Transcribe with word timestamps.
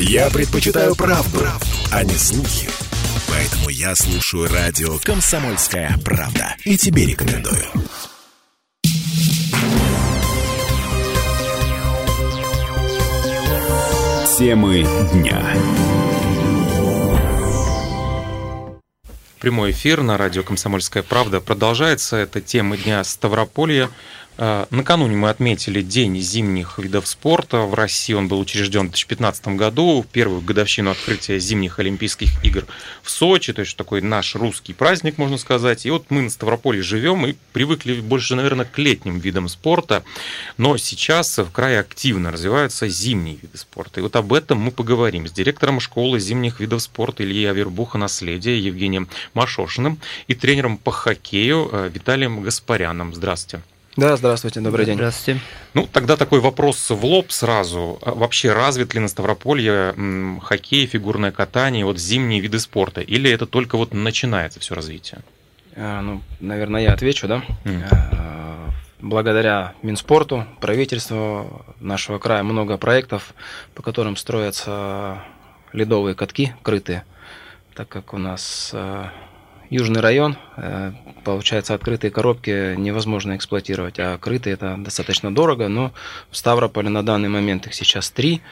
Я 0.00 0.30
предпочитаю 0.30 0.94
правду, 0.94 1.44
а 1.90 2.04
не 2.04 2.14
слухи. 2.14 2.68
Поэтому 3.28 3.68
я 3.68 3.96
слушаю 3.96 4.48
радио 4.48 4.96
«Комсомольская 5.00 5.98
правда». 6.04 6.54
И 6.64 6.76
тебе 6.78 7.04
рекомендую. 7.04 7.64
Темы 14.38 14.86
дня. 15.12 15.56
Прямой 19.40 19.72
эфир 19.72 20.02
на 20.02 20.16
радио 20.16 20.44
«Комсомольская 20.44 21.02
правда» 21.02 21.40
продолжается. 21.40 22.16
Это 22.16 22.40
тема 22.40 22.76
дня 22.76 23.02
Ставрополья. 23.02 23.90
Э, 24.40 24.66
накануне 24.70 25.16
мы 25.16 25.30
отметили 25.30 25.82
День 25.82 26.20
зимних 26.20 26.78
видов 26.78 27.08
спорта. 27.08 27.62
В 27.62 27.74
России 27.74 28.12
он 28.12 28.28
был 28.28 28.38
учрежден 28.38 28.82
в 28.82 28.90
2015 28.90 29.48
году, 29.48 30.02
в 30.02 30.06
первую 30.06 30.40
годовщину 30.40 30.92
открытия 30.92 31.40
зимних 31.40 31.80
Олимпийских 31.80 32.44
игр 32.44 32.64
в 33.02 33.10
Сочи. 33.10 33.52
То 33.52 33.62
есть 33.62 33.76
такой 33.76 34.00
наш 34.00 34.36
русский 34.36 34.74
праздник, 34.74 35.18
можно 35.18 35.38
сказать. 35.38 35.84
И 35.86 35.90
вот 35.90 36.06
мы 36.10 36.22
на 36.22 36.30
Ставрополе 36.30 36.82
живем 36.82 37.26
и 37.26 37.34
привыкли 37.52 38.00
больше, 38.00 38.36
наверное, 38.36 38.64
к 38.64 38.78
летним 38.78 39.18
видам 39.18 39.48
спорта. 39.48 40.04
Но 40.56 40.76
сейчас 40.76 41.36
в 41.38 41.50
крае 41.50 41.80
активно 41.80 42.30
развиваются 42.30 42.88
зимние 42.88 43.38
виды 43.42 43.58
спорта. 43.58 43.98
И 43.98 44.02
вот 44.04 44.14
об 44.14 44.32
этом 44.32 44.58
мы 44.58 44.70
поговорим 44.70 45.26
с 45.26 45.32
директором 45.32 45.80
школы 45.80 46.20
зимних 46.20 46.60
видов 46.60 46.82
спорта 46.82 47.24
Ильи 47.24 47.44
Авербуха 47.44 47.98
наследия 47.98 48.56
Евгением 48.56 49.08
Машошиным 49.34 49.98
и 50.28 50.34
тренером 50.34 50.76
по 50.76 50.92
хоккею 50.92 51.68
э, 51.72 51.90
Виталием 51.92 52.42
Гаспаряном. 52.42 53.14
Здравствуйте. 53.14 53.64
Да, 53.98 54.16
здравствуйте, 54.16 54.60
добрый 54.60 54.86
день. 54.86 54.94
Здравствуйте. 54.94 55.40
Ну, 55.74 55.88
тогда 55.92 56.16
такой 56.16 56.38
вопрос 56.38 56.88
в 56.88 57.04
лоб 57.04 57.32
сразу. 57.32 57.98
А 58.02 58.12
вообще 58.12 58.52
развит 58.52 58.94
ли 58.94 59.00
на 59.00 59.08
Ставрополье 59.08 59.92
хоккей, 60.40 60.86
фигурное 60.86 61.32
катание, 61.32 61.84
вот 61.84 61.98
зимние 61.98 62.38
виды 62.38 62.60
спорта? 62.60 63.00
Или 63.00 63.28
это 63.28 63.44
только 63.44 63.76
вот 63.76 63.92
начинается 63.92 64.60
все 64.60 64.76
развитие? 64.76 65.22
А, 65.74 66.00
ну, 66.00 66.22
наверное, 66.38 66.82
я 66.82 66.92
отвечу, 66.92 67.26
да? 67.26 67.42
Mm. 67.64 68.70
Благодаря 69.00 69.74
Минспорту, 69.82 70.46
правительству 70.60 71.66
нашего 71.80 72.20
края 72.20 72.44
много 72.44 72.76
проектов, 72.76 73.34
по 73.74 73.82
которым 73.82 74.16
строятся 74.16 75.24
ледовые 75.72 76.14
катки 76.14 76.54
крытые, 76.62 77.04
так 77.74 77.88
как 77.88 78.14
у 78.14 78.18
нас 78.18 78.72
южный 79.70 80.00
район, 80.00 80.36
э, 80.56 80.92
получается, 81.24 81.74
открытые 81.74 82.10
коробки 82.10 82.74
невозможно 82.76 83.36
эксплуатировать, 83.36 83.98
а 83.98 84.18
крытые 84.18 84.54
это 84.54 84.76
достаточно 84.78 85.34
дорого, 85.34 85.68
но 85.68 85.92
в 86.30 86.36
Ставрополе 86.36 86.88
на 86.88 87.04
данный 87.04 87.28
момент 87.28 87.66
их 87.66 87.74
сейчас 87.74 88.10
три, 88.10 88.42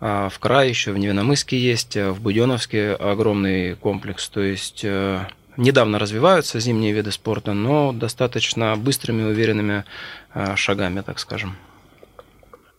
а 0.00 0.28
в 0.28 0.38
крае 0.38 0.70
еще 0.70 0.92
в 0.92 0.98
Невиномыске 0.98 1.58
есть, 1.58 1.96
в 1.96 2.20
Буденовске 2.20 2.92
огромный 2.92 3.76
комплекс, 3.76 4.28
то 4.28 4.40
есть 4.40 4.82
э, 4.84 5.26
недавно 5.56 5.98
развиваются 5.98 6.60
зимние 6.60 6.92
виды 6.92 7.12
спорта, 7.12 7.52
но 7.52 7.92
достаточно 7.92 8.76
быстрыми, 8.76 9.22
уверенными 9.24 9.84
э, 10.34 10.56
шагами, 10.56 11.00
так 11.00 11.18
скажем. 11.18 11.56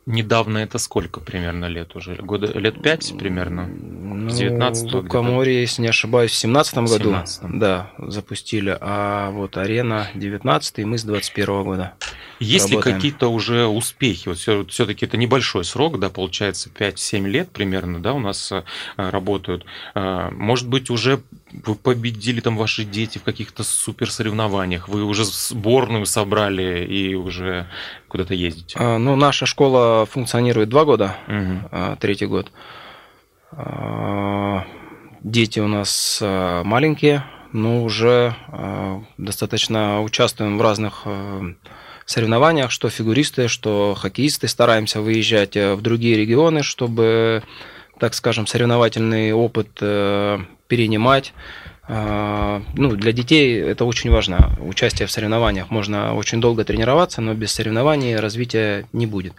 Недавно 0.06 0.60
это 0.60 0.78
сколько 0.78 1.20
примерно 1.20 1.66
лет 1.66 1.96
уже? 1.96 2.16
Года, 2.16 2.48
лет 2.60 2.80
пять 2.84 3.18
примерно? 3.18 3.66
Ну, 3.66 4.30
19 4.30 4.92
в 4.92 4.96
Лукоморье, 4.98 5.62
если 5.62 5.82
не 5.82 5.88
ошибаюсь, 5.88 6.32
в 6.32 6.36
17 6.36 6.78
году 6.78 7.10
17 7.10 7.60
да, 7.60 7.92
запустили, 7.98 8.78
а 8.80 9.32
вот 9.32 9.58
арена 9.58 10.08
19 10.14 10.80
и 10.80 10.86
мы 10.86 11.00
с 11.00 11.04
21 11.04 11.64
года. 11.64 11.94
Есть 12.40 12.72
работаем. 12.72 12.96
ли 12.96 13.02
какие-то 13.02 13.30
уже 13.30 13.66
успехи? 13.66 14.28
Вот 14.28 14.38
все-таки 14.70 15.06
это 15.06 15.18
небольшой 15.18 15.64
срок, 15.64 16.00
да, 16.00 16.10
получается 16.10 16.70
5-7 16.70 17.28
лет 17.28 17.50
примерно, 17.50 18.00
да, 18.00 18.14
у 18.14 18.20
нас 18.20 18.52
э, 18.52 18.64
работают. 18.98 19.66
Э, 19.96 20.30
может 20.32 20.68
быть, 20.68 20.90
уже 20.90 21.22
вы 21.52 21.76
победили 21.76 22.42
там 22.42 22.58
ваши 22.58 22.84
дети 22.84 23.18
в 23.18 23.24
каких-то 23.24 23.64
супер 23.64 24.12
соревнованиях, 24.12 24.90
вы 24.90 25.04
уже 25.04 25.24
сборную 25.26 26.06
собрали 26.06 26.86
и 26.86 27.16
уже 27.16 27.68
куда-то 28.16 28.34
ездите? 28.34 28.78
А, 28.80 28.98
ну, 28.98 29.16
наша 29.16 29.46
школа 29.46 30.06
функционирует 30.06 30.70
два 30.70 30.86
года, 30.86 31.16
угу. 31.28 31.98
третий 32.00 32.26
год. 32.26 32.52
А, 33.52 34.64
дети 35.22 35.60
у 35.60 35.68
нас 35.68 36.20
маленькие, 36.22 37.24
но 37.52 37.84
уже 37.84 38.36
достаточно 39.18 40.02
участвуем 40.02 40.58
в 40.58 40.62
разных 40.62 41.06
соревнованиях, 42.06 42.72
что 42.72 42.90
фигуристы, 42.90 43.48
что 43.48 43.96
хоккеисты. 43.98 44.48
Стараемся 44.48 45.02
выезжать 45.02 45.56
э, 45.58 45.74
в 45.74 45.82
другие 45.82 46.16
регионы, 46.16 46.64
чтобы, 46.64 47.44
так 48.00 48.14
скажем, 48.14 48.48
соревновательный 48.48 49.34
опыт 49.34 49.70
э, 49.82 50.40
перенимать. 50.68 51.34
А, 51.88 52.62
ну, 52.76 52.96
для 52.96 53.12
детей 53.12 53.62
это 53.62 53.86
очень 53.86 54.10
важно. 54.10 54.56
Участие 54.60 55.08
в 55.08 55.12
соревнованиях. 55.12 55.70
Можно 55.70 56.16
очень 56.16 56.42
долго 56.42 56.64
тренироваться, 56.64 57.22
но 57.22 57.34
без 57.34 57.52
соревнований 57.52 58.16
развития 58.16 58.86
не 58.94 59.06
будет. 59.06 59.34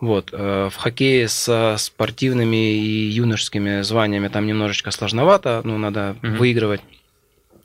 Вот. 0.00 0.30
Э, 0.32 0.68
в 0.72 0.76
хоккее 0.76 1.28
со 1.28 1.76
спортивными 1.78 2.74
и 2.74 3.08
юношескими 3.10 3.82
званиями 3.82 4.28
там 4.28 4.46
немножечко 4.46 4.90
сложновато, 4.90 5.60
ну, 5.64 5.78
надо 5.78 6.16
угу. 6.22 6.32
выигрывать 6.36 6.80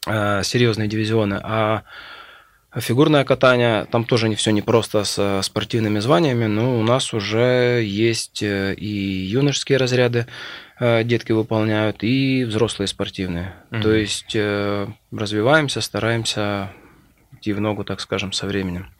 серьезные 0.06 0.88
дивизионы. 0.88 1.40
А 1.44 1.84
Фигурное 2.76 3.24
катание, 3.24 3.86
там 3.86 4.06
тоже 4.06 4.30
не 4.30 4.36
все 4.36 4.52
непросто 4.52 5.04
с 5.04 5.42
спортивными 5.42 5.98
званиями, 6.00 6.46
но 6.46 6.80
у 6.80 6.84
нас 6.84 7.16
уже 7.16 7.82
есть 7.84 8.44
э, 8.44 8.76
и 8.76 8.88
юношеские 8.88 9.80
разряды, 9.80 10.28
э, 10.80 11.04
детки 11.04 11.32
выполняют, 11.32 12.04
и 12.04 12.44
взрослые 12.44 12.88
спортивные. 12.88 13.56
Mm-hmm. 13.72 13.82
То 13.82 13.92
есть 13.92 14.36
э, 14.36 14.88
развиваемся, 15.12 15.82
стараемся 15.82 16.72
идти 17.34 17.54
в 17.54 17.60
ногу, 17.60 17.84
так 17.84 18.02
скажем, 18.02 18.34
со 18.34 18.46
временем. 18.46 18.92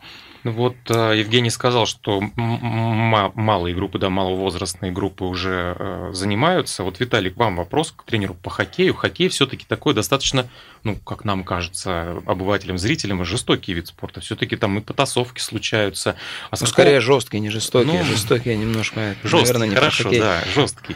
Вот 0.52 0.76
э, 0.90 1.14
Евгений 1.18 1.50
сказал, 1.50 1.86
что 1.86 2.22
малые 2.36 3.76
группы, 3.76 4.00
да, 4.00 4.10
маловозрастные 4.10 4.92
группы 4.92 5.24
уже 5.26 5.76
э, 5.78 6.10
занимаются. 6.14 6.84
Вот, 6.84 7.00
Виталик, 7.00 7.38
вам 7.38 7.58
вопрос 7.58 7.92
к 7.92 8.04
тренеру 8.04 8.34
по 8.34 8.50
хоккею. 8.50 8.94
Хоккей 8.94 9.30
все-таки 9.30 9.66
такой 9.68 9.94
достаточно, 9.94 10.48
ну, 10.84 10.96
как 10.96 11.26
нам 11.26 11.44
кажется, 11.44 12.22
обывателям, 12.26 12.78
зрителям, 12.78 13.24
жестокий 13.26 13.74
вид 13.74 13.88
спорта. 13.88 14.22
Все-таки 14.22 14.56
там 14.56 14.78
и 14.78 14.82
потасовки 14.82 15.40
случаются. 15.40 16.12
А 16.12 16.14
ну, 16.14 16.50
какого... 16.52 16.68
скорее 16.68 17.00
жесткий, 17.00 17.40
не 17.40 17.50
жестокий. 17.50 17.92
Ну, 17.92 18.04
жестокий 18.04 18.56
немножко, 18.56 19.16
жесткий, 19.24 19.54
наверное, 19.54 19.68
не 19.68 19.76
хорошо, 19.76 20.12
да, 20.12 20.44
жесткий. 20.54 20.96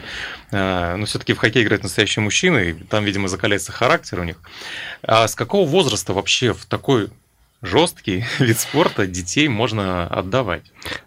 Э, 0.52 0.96
но 0.96 1.06
все-таки 1.06 1.34
в 1.34 1.38
хоккей 1.38 1.64
играют 1.64 1.84
настоящие 1.84 2.24
мужчины, 2.24 2.70
и 2.70 2.74
там, 2.74 3.04
видимо, 3.04 3.28
закаляется 3.28 3.72
характер 3.72 4.20
у 4.20 4.24
них. 4.24 4.38
А 5.02 5.28
с 5.28 5.36
какого 5.36 5.68
возраста 5.68 6.14
вообще 6.14 6.54
в 6.54 6.66
такой 6.66 7.10
жесткий 7.64 8.26
вид 8.40 8.60
спорта 8.60 9.08
детей 9.08 9.48
можно 9.48 10.06
отдавать. 10.06 10.64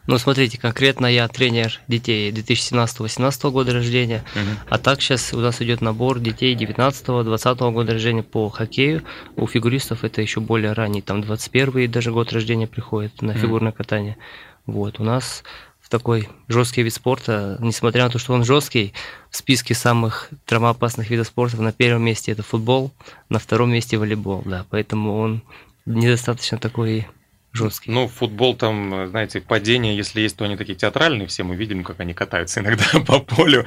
Ну, 0.06 0.18
смотрите, 0.18 0.58
конкретно 0.58 1.06
я 1.06 1.28
тренер 1.28 1.80
детей 1.86 2.32
2017-2018 2.32 3.50
года 3.50 3.72
рождения, 3.72 4.24
угу. 4.34 4.56
а 4.68 4.78
так 4.78 5.00
сейчас 5.00 5.32
у 5.32 5.38
нас 5.38 5.62
идет 5.62 5.80
набор 5.80 6.18
детей 6.18 6.56
19-20 6.56 7.72
года 7.72 7.92
рождения 7.92 8.22
по 8.22 8.48
хоккею. 8.48 9.04
У 9.36 9.46
фигуристов 9.46 10.02
это 10.02 10.22
еще 10.22 10.40
более 10.40 10.72
ранний, 10.72 11.02
там 11.02 11.22
21 11.22 11.90
даже 11.90 12.10
год 12.10 12.32
рождения 12.32 12.66
приходит 12.66 13.22
на 13.22 13.34
фигурное 13.34 13.70
угу. 13.70 13.78
катание. 13.78 14.16
Вот, 14.64 14.98
у 14.98 15.04
нас 15.04 15.44
в 15.86 15.88
такой 15.88 16.28
жесткий 16.48 16.82
вид 16.82 16.92
спорта, 16.92 17.58
несмотря 17.60 18.04
на 18.04 18.10
то, 18.10 18.18
что 18.18 18.32
он 18.32 18.44
жесткий, 18.44 18.92
в 19.30 19.36
списке 19.36 19.72
самых 19.72 20.30
травмоопасных 20.44 21.10
видов 21.10 21.28
спорта 21.28 21.62
на 21.62 21.70
первом 21.70 22.02
месте 22.02 22.32
это 22.32 22.42
футбол, 22.42 22.90
на 23.28 23.38
втором 23.38 23.70
месте 23.70 23.96
волейбол, 23.96 24.42
да, 24.44 24.66
поэтому 24.68 25.16
он 25.16 25.42
недостаточно 25.86 26.58
такой 26.58 27.06
жесткий. 27.52 27.90
Ну, 27.90 28.06
футбол 28.06 28.54
там, 28.54 29.08
знаете, 29.08 29.40
падения, 29.40 29.96
если 29.96 30.20
есть, 30.20 30.36
то 30.36 30.44
они 30.44 30.56
такие 30.56 30.76
театральные, 30.76 31.26
все 31.26 31.42
мы 31.42 31.56
видим, 31.56 31.82
как 31.82 32.00
они 32.00 32.14
катаются 32.14 32.60
иногда 32.60 32.84
по 33.06 33.18
полю, 33.18 33.64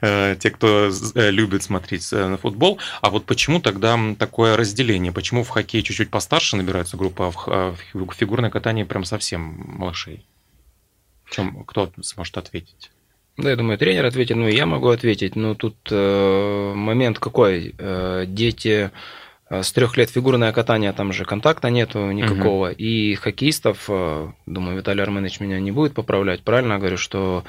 э, 0.00 0.36
те, 0.38 0.50
кто 0.50 0.90
э, 1.14 1.30
любит 1.30 1.62
смотреть 1.62 2.12
э, 2.12 2.26
на 2.26 2.38
футбол. 2.38 2.78
А 3.02 3.10
вот 3.10 3.26
почему 3.26 3.60
тогда 3.60 3.98
такое 4.18 4.56
разделение? 4.56 5.12
Почему 5.12 5.44
в 5.44 5.48
хоккее 5.50 5.82
чуть-чуть 5.82 6.10
постарше 6.10 6.56
набирается 6.56 6.96
группа, 6.96 7.32
а 7.46 7.74
в 7.92 8.12
фигурное 8.14 8.50
катание 8.50 8.86
прям 8.86 9.04
совсем 9.04 9.62
малышей? 9.66 10.24
Чем, 11.30 11.64
кто 11.64 11.92
сможет 12.00 12.38
ответить? 12.38 12.90
Да, 13.36 13.50
я 13.50 13.56
думаю, 13.56 13.76
тренер 13.76 14.06
ответит, 14.06 14.36
ну, 14.36 14.48
я 14.48 14.64
могу 14.64 14.88
ответить. 14.88 15.36
Но 15.36 15.54
тут 15.54 15.76
э, 15.90 16.72
момент 16.74 17.18
какой? 17.18 17.74
Э, 17.76 18.24
дети 18.26 18.90
с 19.48 19.72
трех 19.72 19.96
лет 19.96 20.10
фигурное 20.10 20.52
катание, 20.52 20.92
там 20.92 21.12
же 21.12 21.24
контакта 21.24 21.70
нету 21.70 22.10
никакого. 22.10 22.68
Угу. 22.68 22.74
И 22.78 23.14
хоккеистов, 23.14 23.84
э, 23.88 24.28
думаю, 24.46 24.76
Виталий 24.76 25.02
Арменович 25.02 25.38
меня 25.38 25.60
не 25.60 25.70
будет 25.70 25.94
поправлять, 25.94 26.42
правильно 26.42 26.78
говорю, 26.78 26.96
что 26.96 27.44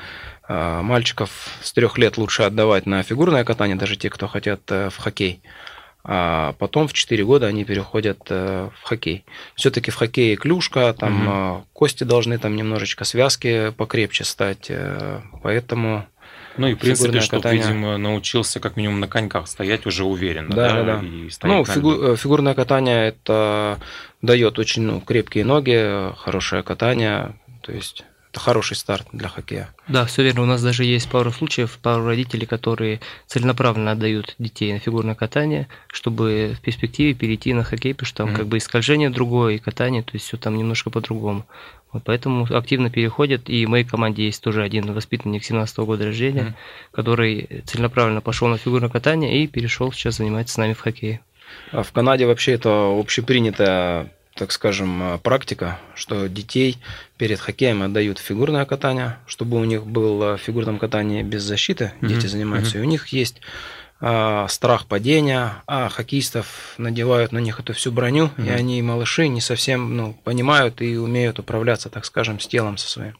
э, 0.48 0.82
мальчиков 0.84 1.32
с 1.62 1.74
трех 1.74 1.98
лет 1.98 2.18
лучше 2.18 2.44
отдавать 2.44 2.86
на 2.86 3.02
фигурное 3.02 3.44
катание, 3.44 3.78
даже 3.78 3.96
те, 3.96 4.12
кто 4.12 4.28
хотят 4.28 4.62
в 4.70 4.94
хоккей. 4.98 5.42
А 6.10 6.54
потом 6.60 6.88
в 6.88 6.94
4 6.94 7.26
года 7.26 7.48
они 7.48 7.66
переходят 7.66 8.30
в 8.30 8.72
хоккей. 8.84 9.26
Все-таки 9.56 9.92
в 9.92 9.96
хоккее 9.96 10.38
клюшка, 10.38 10.94
там 10.94 11.28
угу. 11.28 11.66
кости 11.74 12.06
должны 12.06 12.38
там 12.38 12.56
немножечко 12.56 13.04
связки 13.04 13.72
покрепче 13.72 14.24
стать. 14.24 14.72
Поэтому 15.44 16.06
Ну 16.58 16.68
и 16.68 16.74
в 16.74 16.80
принципе, 16.80 17.20
катание. 17.20 17.62
видимо, 17.62 17.98
научился 17.98 18.60
как 18.60 18.78
минимум 18.78 19.00
на 19.00 19.08
коньках 19.08 19.48
стоять 19.48 19.86
уже 19.86 20.04
уверенно. 20.04 20.56
Да, 20.56 20.74
да, 20.74 20.84
да. 20.84 21.06
И 21.06 21.30
ну, 21.44 21.64
фигу... 21.64 22.14
Э, 22.14 22.16
фигурное 22.16 22.56
катание 22.56 23.10
это 23.10 23.80
дает 24.22 24.58
очень 24.58 24.82
ну, 24.82 25.02
крепкие 25.02 25.46
ноги, 25.46 26.14
хорошее 26.18 26.64
катание. 26.64 27.36
То 27.62 27.72
есть 27.72 28.06
это 28.32 28.40
хороший 28.40 28.76
старт 28.76 29.08
для 29.14 29.30
хоккея. 29.30 29.70
Да, 29.88 30.06
все 30.06 30.24
верно. 30.24 30.44
У 30.44 30.46
нас 30.46 30.62
даже 30.62 30.84
есть 30.84 31.10
пару 31.10 31.32
случаев, 31.32 31.80
пару 31.82 32.06
родителей, 32.06 32.46
которые 32.46 33.00
целенаправленно 33.26 33.92
отдают 33.92 34.36
детей 34.38 34.74
на 34.74 34.80
фигурное 34.80 35.16
катание, 35.16 35.68
чтобы 35.92 36.56
в 36.58 36.62
перспективе 36.62 37.14
перейти 37.14 37.54
на 37.54 37.64
хоккей, 37.64 37.94
потому 37.94 38.08
что 38.08 38.18
там 38.18 38.30
mm-hmm. 38.30 38.36
как 38.36 38.48
бы 38.48 38.58
и 38.58 38.60
скольжение 38.60 39.10
другое, 39.10 39.56
и 39.56 39.60
катание, 39.60 40.04
то 40.04 40.12
есть 40.14 40.26
все 40.26 40.38
там 40.38 40.58
немножко 40.58 40.90
по-другому. 40.90 41.46
Вот 41.94 42.04
поэтому 42.04 42.46
активно 42.54 42.90
переходят, 42.90 43.50
и 43.50 43.66
в 43.66 43.70
моей 43.70 43.86
команде 43.86 44.26
есть 44.26 44.44
тоже 44.44 44.62
один 44.62 44.92
воспитанник 44.94 45.44
17 45.44 45.78
-го 45.78 45.86
года 45.86 46.06
рождения, 46.06 46.42
mm-hmm. 46.42 46.92
который 46.92 47.64
целенаправленно 47.66 48.22
пошел 48.22 48.50
на 48.50 48.58
фигурное 48.58 48.90
катание 48.90 49.42
и 49.42 49.48
перешел 49.48 49.92
сейчас 49.94 50.18
заниматься 50.18 50.54
с 50.54 50.58
нами 50.58 50.74
в 50.74 50.82
хоккее. 50.82 51.22
А 51.72 51.84
в 51.84 51.92
Канаде 51.94 52.26
вообще 52.26 52.54
это 52.54 52.94
общепринятая 53.00 54.12
так 54.38 54.51
скажем, 54.51 55.01
э, 55.01 55.18
практика, 55.18 55.80
что 55.95 56.28
детей 56.28 56.78
перед 57.18 57.39
хоккеем 57.39 57.81
отдают 57.81 58.19
фигурное 58.19 58.66
катание, 58.66 59.18
чтобы 59.25 59.57
у 59.57 59.63
них 59.63 59.86
было 59.86 60.38
в 60.38 60.42
фигурном 60.42 60.80
катании 60.80 61.24
без 61.24 61.44
защиты, 61.44 61.94
mm-hmm. 62.00 62.07
дети 62.07 62.28
занимаются, 62.28 62.78
mm-hmm. 62.78 62.81
и 62.81 62.86
у 62.86 62.89
них 62.89 63.07
есть 63.07 63.42
а, 64.00 64.48
страх 64.48 64.86
падения, 64.86 65.63
а 65.66 65.89
хоккеистов 65.89 66.75
надевают 66.78 67.31
на 67.31 67.39
них 67.39 67.60
эту 67.60 67.74
всю 67.74 67.92
броню, 67.92 68.30
mm-hmm. 68.38 68.45
и 68.45 68.50
они, 68.50 68.81
малыши, 68.84 69.28
не 69.28 69.42
совсем 69.42 69.98
ну, 69.98 70.13
понимают 70.24 70.81
и 70.81 70.98
умеют 70.98 71.40
управляться, 71.40 71.90
так 71.90 72.06
скажем, 72.06 72.40
с 72.40 72.48
телом 72.48 72.78
со 72.78 72.88
своим. 72.88 73.18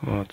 Вот. 0.00 0.28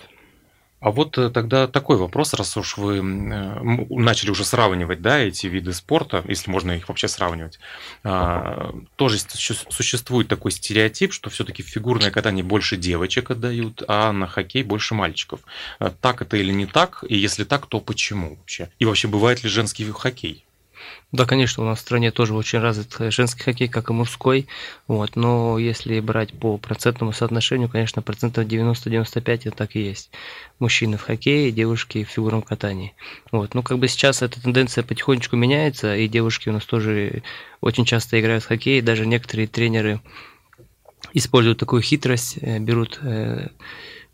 А 0.80 0.92
вот 0.92 1.18
э, 1.18 1.30
тогда 1.30 1.66
такой 1.66 1.96
вопрос, 1.96 2.34
раз 2.34 2.56
уж 2.56 2.76
вы 2.76 3.02
начали 3.02 4.30
уже 4.30 4.44
сравнивать 4.44 5.02
да, 5.02 5.18
эти 5.18 5.46
виды 5.46 5.72
спорта, 5.72 6.24
если 6.28 6.50
можно 6.50 6.72
их 6.72 6.88
вообще 6.88 7.08
сравнивать, 7.08 7.58
а, 8.04 8.74
тоже 8.96 9.18
существует 9.18 10.28
такой 10.28 10.52
стереотип, 10.52 11.12
что 11.12 11.30
все-таки 11.30 11.62
фигурное 11.62 12.10
катание 12.10 12.44
больше 12.44 12.76
девочек 12.76 13.30
отдают, 13.30 13.82
а 13.88 14.12
на 14.12 14.28
хоккей 14.28 14.62
больше 14.62 14.94
мальчиков. 14.94 15.40
А 15.80 15.90
так 15.90 16.22
это 16.22 16.36
или 16.36 16.52
не 16.52 16.66
так? 16.66 17.04
И 17.08 17.16
если 17.16 17.44
так, 17.44 17.66
то 17.66 17.80
почему 17.80 18.36
вообще? 18.36 18.70
И 18.78 18.84
вообще 18.84 19.08
бывает 19.08 19.42
ли 19.42 19.48
женский 19.48 19.90
хоккей? 19.90 20.44
Да, 21.10 21.24
конечно, 21.24 21.62
у 21.62 21.66
нас 21.66 21.78
в 21.78 21.82
стране 21.82 22.10
тоже 22.10 22.34
очень 22.34 22.58
развит 22.58 22.96
женский 23.12 23.42
хоккей, 23.42 23.68
как 23.68 23.88
и 23.88 23.92
мужской. 23.92 24.46
Вот, 24.86 25.16
но 25.16 25.58
если 25.58 26.00
брать 26.00 26.32
по 26.32 26.58
процентному 26.58 27.12
соотношению, 27.12 27.68
конечно, 27.68 28.02
процентов 28.02 28.44
90-95 28.46 29.40
это 29.44 29.50
так 29.50 29.74
и 29.74 29.80
есть. 29.80 30.10
Мужчины 30.58 30.98
в 30.98 31.02
хоккее, 31.02 31.50
девушки 31.50 32.04
в 32.04 32.08
фигурном 32.08 32.42
катании. 32.42 32.94
Вот, 33.32 33.54
ну, 33.54 33.62
как 33.62 33.78
бы 33.78 33.88
сейчас 33.88 34.22
эта 34.22 34.40
тенденция 34.42 34.84
потихонечку 34.84 35.36
меняется, 35.36 35.96
и 35.96 36.08
девушки 36.08 36.48
у 36.48 36.52
нас 36.52 36.64
тоже 36.64 37.22
очень 37.60 37.84
часто 37.84 38.20
играют 38.20 38.44
в 38.44 38.48
хоккей. 38.48 38.82
Даже 38.82 39.06
некоторые 39.06 39.48
тренеры 39.48 40.00
используют 41.14 41.58
такую 41.58 41.80
хитрость, 41.80 42.36
э, 42.40 42.58
берут 42.58 42.98
э, 43.02 43.18
Э, 43.28 43.48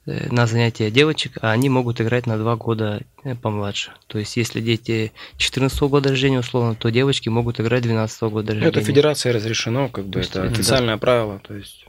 на 0.06 0.46
занятия 0.46 0.90
девочек, 0.90 1.38
а 1.40 1.50
они 1.50 1.68
могут 1.68 2.00
играть 2.00 2.26
на 2.26 2.36
два 2.36 2.56
года 2.56 3.02
э, 3.22 3.34
помладше. 3.34 3.92
То 4.06 4.18
есть, 4.18 4.36
если 4.36 4.60
дети 4.60 5.12
14 5.38 5.80
года 5.82 6.10
рождения, 6.10 6.40
условно, 6.40 6.74
то 6.74 6.90
девочки 6.90 7.28
могут 7.28 7.60
играть 7.60 7.82
12 7.82 8.22
года 8.24 8.52
рождения. 8.52 8.68
Это 8.68 8.82
федерация 8.82 9.32
разрешено, 9.32 9.88
как 9.88 10.06
бы, 10.06 10.20
это 10.20 10.42
официальное 10.42 10.94
да. 10.94 10.98
правило. 10.98 11.38
То 11.38 11.54
есть... 11.54 11.86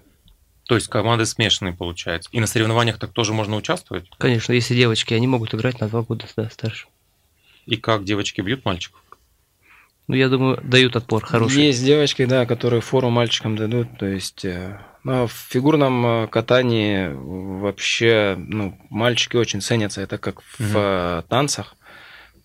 То 0.63 0.75
есть 0.75 0.87
команды 0.87 1.25
смешанные 1.25 1.73
получаются. 1.73 2.29
И 2.31 2.39
на 2.39 2.47
соревнованиях 2.47 2.97
так 2.97 3.11
тоже 3.11 3.33
можно 3.33 3.55
участвовать? 3.55 4.09
Конечно, 4.17 4.51
если 4.53 4.73
девочки, 4.73 5.13
они 5.13 5.27
могут 5.27 5.53
играть 5.53 5.79
на 5.79 5.87
два 5.87 6.01
года 6.01 6.25
да, 6.35 6.49
старше. 6.49 6.87
И 7.67 7.77
как 7.77 8.03
девочки 8.03 8.41
бьют 8.41 8.65
мальчиков? 8.65 9.01
Ну, 10.07 10.15
я 10.15 10.29
думаю, 10.29 10.59
дают 10.63 10.95
отпор 10.95 11.25
хороший. 11.25 11.65
Есть 11.65 11.83
девочки, 11.83 12.25
да, 12.25 12.45
которые 12.45 12.81
фору 12.81 13.09
мальчикам 13.09 13.55
дадут. 13.55 13.87
То 13.97 14.05
есть 14.05 14.45
э, 14.45 14.79
в 15.05 15.31
фигурном 15.49 16.05
э, 16.05 16.27
катании 16.27 17.09
вообще 17.13 18.35
ну, 18.37 18.77
мальчики 18.89 19.37
очень 19.37 19.61
ценятся. 19.61 20.01
Это 20.01 20.17
как 20.17 20.41
в 20.59 20.75
угу. 20.75 21.27
танцах. 21.27 21.75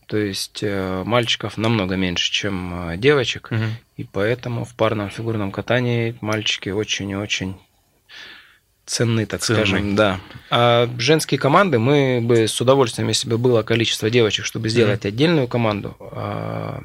То 0.07 0.17
есть 0.17 0.65
мальчиков 0.65 1.57
намного 1.57 1.95
меньше, 1.95 2.33
чем 2.33 2.95
девочек. 2.97 3.49
Угу. 3.53 3.65
И 3.97 4.05
поэтому 4.05 4.65
в 4.65 4.75
парном 4.75 5.09
фигурном 5.09 5.53
катании 5.53 6.17
мальчики 6.21 6.69
очень 6.71 7.11
и 7.11 7.15
очень 7.15 7.57
ценны, 8.91 9.25
так 9.25 9.41
Ценны. 9.41 9.59
скажем, 9.59 9.95
да. 9.95 10.21
А 10.51 10.91
женские 10.99 11.39
команды 11.39 11.79
мы 11.79 12.21
бы 12.21 12.49
с 12.49 12.61
удовольствием, 12.61 13.09
если 13.09 13.29
бы 13.29 13.39
было 13.39 13.63
количество 13.63 14.11
девочек, 14.11 14.45
чтобы 14.45 14.69
сделать 14.69 15.05
mm 15.05 15.09
отдельную 15.09 15.49
команду, 15.49 15.97
а, 16.01 16.83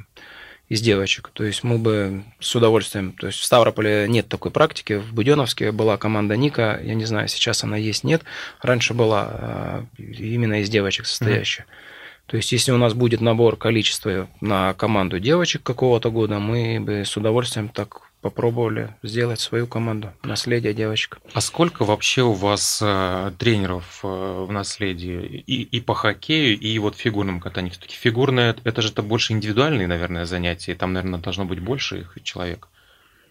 из 0.67 0.81
девочек. 0.81 1.29
То 1.33 1.43
есть 1.43 1.63
мы 1.63 1.77
бы 1.77 2.23
с 2.39 2.55
удовольствием... 2.55 3.13
То 3.13 3.27
есть 3.27 3.39
в 3.39 3.43
Ставрополе 3.43 4.07
нет 4.07 4.27
такой 4.27 4.51
практики. 4.51 4.93
В 4.93 5.13
Буденовске 5.13 5.71
была 5.71 5.97
команда 5.97 6.35
Ника. 6.35 6.79
Я 6.83 6.95
не 6.95 7.05
знаю, 7.05 7.27
сейчас 7.27 7.63
она 7.63 7.77
есть, 7.77 8.03
нет. 8.03 8.23
Раньше 8.61 8.93
была 8.93 9.27
а, 9.27 9.85
именно 9.97 10.61
из 10.61 10.69
девочек 10.69 11.05
состоящая. 11.05 11.63
Mm-hmm. 11.63 12.25
То 12.27 12.37
есть 12.37 12.51
если 12.51 12.71
у 12.71 12.77
нас 12.77 12.93
будет 12.93 13.21
набор 13.21 13.55
количества 13.55 14.27
на 14.41 14.73
команду 14.73 15.19
девочек 15.19 15.61
какого-то 15.61 16.09
года, 16.09 16.39
мы 16.39 16.79
бы 16.79 17.05
с 17.05 17.15
удовольствием 17.15 17.69
так 17.69 18.04
попробовали 18.25 18.89
сделать 19.03 19.39
свою 19.39 19.67
команду 19.67 20.11
наследие 20.23 20.73
девочек. 20.73 21.19
А 21.31 21.41
сколько 21.41 21.85
вообще 21.85 22.23
у 22.23 22.31
вас 22.31 22.79
э, 22.81 23.31
тренеров 23.37 23.99
э, 24.01 24.07
в 24.07 24.51
наследии 24.51 25.43
и, 25.45 25.61
и 25.61 25.79
по 25.79 25.93
хоккею, 25.93 26.57
и 26.57 26.79
вот 26.79 26.95
фигурном 26.95 27.39
катании? 27.39 27.69
Все-таки 27.69 27.95
фигурное 27.95 28.55
это 28.63 28.81
же 28.81 28.89
это 28.89 29.03
больше 29.03 29.33
индивидуальные, 29.33 29.85
наверное, 29.85 30.25
занятия, 30.25 30.73
там, 30.73 30.93
наверное, 30.93 31.19
должно 31.19 31.45
быть 31.45 31.59
больше 31.59 31.99
их 31.99 32.17
человек. 32.23 32.67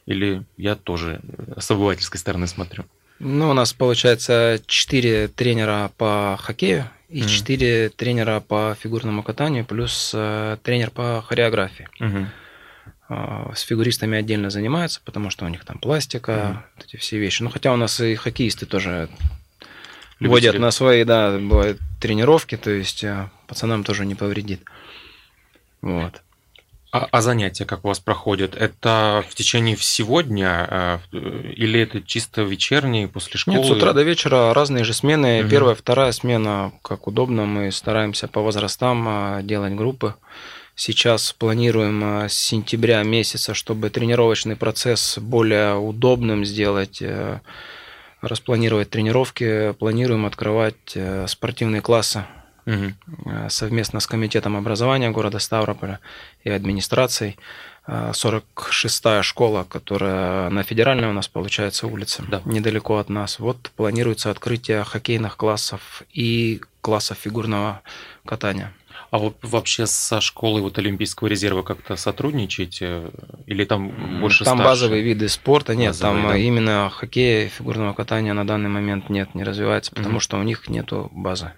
Или 0.06 0.44
я 0.56 0.76
тоже 0.76 1.20
с 1.58 1.68
обывательской 1.72 2.20
стороны 2.20 2.46
смотрю? 2.46 2.84
Ну, 3.18 3.50
у 3.50 3.52
нас 3.52 3.72
получается 3.72 4.62
4 4.64 5.26
тренера 5.26 5.90
по 5.98 6.38
хоккею 6.40 6.88
и 7.08 7.22
4 7.22 7.66
mm-hmm. 7.66 7.88
тренера 7.96 8.38
по 8.38 8.76
фигурному 8.80 9.24
катанию, 9.24 9.64
плюс 9.64 10.12
э, 10.14 10.56
тренер 10.62 10.92
по 10.92 11.20
хореографии. 11.26 11.88
Mm-hmm. 12.00 12.26
А, 13.08 13.52
с 13.54 13.60
фигуристами 13.62 14.18
отдельно 14.18 14.50
занимаются, 14.50 15.00
потому 15.04 15.30
что 15.30 15.44
у 15.44 15.48
них 15.48 15.64
там 15.64 15.78
пластика, 15.78 16.32
mm-hmm. 16.32 16.76
вот 16.76 16.86
эти 16.86 16.96
все 16.96 17.18
вещи. 17.18 17.42
Ну, 17.42 17.50
хотя 17.50 17.72
у 17.72 17.76
нас 17.76 18.00
и 18.00 18.14
хоккеисты 18.14 18.64
тоже 18.64 19.08
Любители. 20.20 20.28
водят 20.28 20.58
на 20.58 20.70
свои, 20.70 21.04
да, 21.04 21.38
бывают 21.38 21.78
тренировки, 22.00 22.56
то 22.56 22.70
есть 22.70 23.04
а, 23.04 23.30
пацанам 23.46 23.84
тоже 23.84 24.06
не 24.06 24.14
повредит. 24.14 24.62
Вот. 25.82 26.22
А, 26.92 27.08
а 27.10 27.20
занятия 27.20 27.66
как 27.66 27.84
у 27.84 27.88
вас 27.88 27.98
проходят? 27.98 28.54
Это 28.54 29.22
в 29.28 29.34
течение 29.34 29.76
всего 29.76 30.22
дня 30.22 30.66
а, 30.70 31.00
или 31.12 31.80
это 31.80 32.00
чисто 32.00 32.42
вечерние 32.42 33.06
после 33.06 33.36
школы? 33.38 33.58
Нет, 33.58 33.66
с 33.66 33.70
утра 33.70 33.92
до 33.92 34.02
вечера 34.02 34.54
разные 34.54 34.84
же 34.84 34.94
смены. 34.94 35.42
Угу. 35.42 35.50
Первая, 35.50 35.74
вторая 35.74 36.12
смена, 36.12 36.72
как 36.80 37.06
удобно. 37.06 37.44
Мы 37.44 37.70
стараемся 37.70 38.28
по 38.28 38.40
возрастам 38.40 39.44
делать 39.46 39.74
группы. 39.74 40.14
Сейчас 40.76 41.32
планируем 41.32 42.24
э, 42.24 42.28
с 42.28 42.34
сентября 42.34 43.02
месяца, 43.04 43.54
чтобы 43.54 43.90
тренировочный 43.90 44.56
процесс 44.56 45.18
более 45.18 45.76
удобным 45.76 46.44
сделать, 46.44 47.00
э, 47.00 47.40
распланировать 48.20 48.90
тренировки. 48.90 49.72
Планируем 49.74 50.26
открывать 50.26 50.96
э, 50.96 51.26
спортивные 51.28 51.80
классы 51.80 52.24
угу. 52.66 52.92
совместно 53.48 54.00
с 54.00 54.08
комитетом 54.08 54.56
образования 54.56 55.10
города 55.10 55.38
Ставрополя 55.38 56.00
и 56.42 56.50
администрацией. 56.50 57.36
46-я 57.86 59.22
школа, 59.22 59.64
которая 59.68 60.48
на 60.48 60.62
федеральной 60.62 61.08
у 61.08 61.12
нас 61.12 61.28
получается 61.28 61.86
улица, 61.86 62.24
да. 62.26 62.40
недалеко 62.46 62.96
от 62.96 63.10
нас. 63.10 63.38
Вот 63.38 63.70
планируется 63.76 64.30
открытие 64.30 64.84
хоккейных 64.84 65.36
классов 65.36 66.02
и 66.10 66.62
классов 66.80 67.18
фигурного 67.20 67.82
катания. 68.24 68.72
А 69.10 69.18
вот 69.18 69.36
вообще 69.42 69.86
со 69.86 70.20
школой 70.20 70.62
вот 70.62 70.78
Олимпийского 70.78 71.28
резерва 71.28 71.62
как-то 71.62 71.96
сотрудничаете? 71.96 73.10
Или 73.46 73.64
там 73.64 74.20
больше 74.20 74.44
Там 74.44 74.58
старше? 74.58 74.70
базовые 74.70 75.02
виды 75.02 75.28
спорта 75.28 75.74
нет. 75.74 75.90
Базовые, 75.90 76.22
там 76.22 76.32
да? 76.32 76.38
именно 76.38 76.90
хоккея, 76.92 77.48
фигурного 77.48 77.92
катания 77.92 78.32
на 78.32 78.46
данный 78.46 78.70
момент 78.70 79.08
нет, 79.08 79.34
не 79.34 79.44
развивается, 79.44 79.92
потому 79.92 80.16
угу. 80.16 80.20
что 80.20 80.38
у 80.38 80.42
них 80.42 80.68
нету 80.68 81.10
базы. 81.12 81.52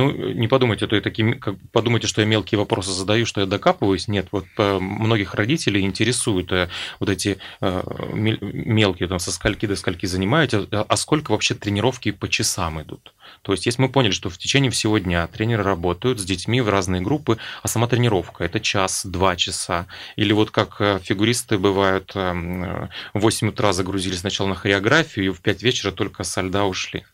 Ну, 0.00 0.12
не 0.32 0.48
подумайте, 0.48 0.86
то 0.86 0.96
я 0.96 1.02
такие, 1.02 1.34
как, 1.34 1.56
подумайте, 1.72 2.06
что 2.06 2.22
я 2.22 2.26
мелкие 2.26 2.58
вопросы 2.58 2.90
задаю, 2.90 3.26
что 3.26 3.42
я 3.42 3.46
докапываюсь. 3.46 4.08
Нет, 4.08 4.28
вот 4.32 4.46
э, 4.56 4.78
многих 4.78 5.34
родителей 5.34 5.82
интересуют 5.82 6.50
э, 6.52 6.70
вот 7.00 7.10
эти 7.10 7.36
э, 7.60 7.82
мелкие, 8.14 9.10
там, 9.10 9.18
со 9.18 9.30
скольки 9.30 9.66
до 9.66 9.76
скольки 9.76 10.06
занимаете, 10.06 10.66
а, 10.70 10.86
а 10.88 10.96
сколько 10.96 11.32
вообще 11.32 11.54
тренировки 11.54 12.12
по 12.12 12.30
часам 12.30 12.80
идут? 12.80 13.12
То 13.42 13.52
есть, 13.52 13.66
если 13.66 13.82
мы 13.82 13.90
поняли, 13.90 14.12
что 14.12 14.30
в 14.30 14.38
течение 14.38 14.70
всего 14.70 14.96
дня 14.96 15.26
тренеры 15.26 15.64
работают 15.64 16.18
с 16.18 16.24
детьми 16.24 16.62
в 16.62 16.70
разные 16.70 17.02
группы, 17.02 17.36
а 17.62 17.68
сама 17.68 17.86
тренировка– 17.86 18.42
это 18.44 18.58
час, 18.58 19.04
два 19.04 19.36
часа, 19.36 19.86
или 20.16 20.32
вот 20.32 20.50
как 20.50 20.78
фигуристы 21.02 21.58
бывают, 21.58 22.14
в 22.14 22.88
8 23.12 23.48
утра 23.48 23.74
загрузились 23.74 24.20
сначала 24.20 24.48
на 24.48 24.54
хореографию, 24.54 25.26
и 25.26 25.28
в 25.28 25.42
5 25.42 25.62
вечера 25.62 25.92
только 25.92 26.24
со 26.24 26.40
льда 26.40 26.64
ушли. 26.64 27.04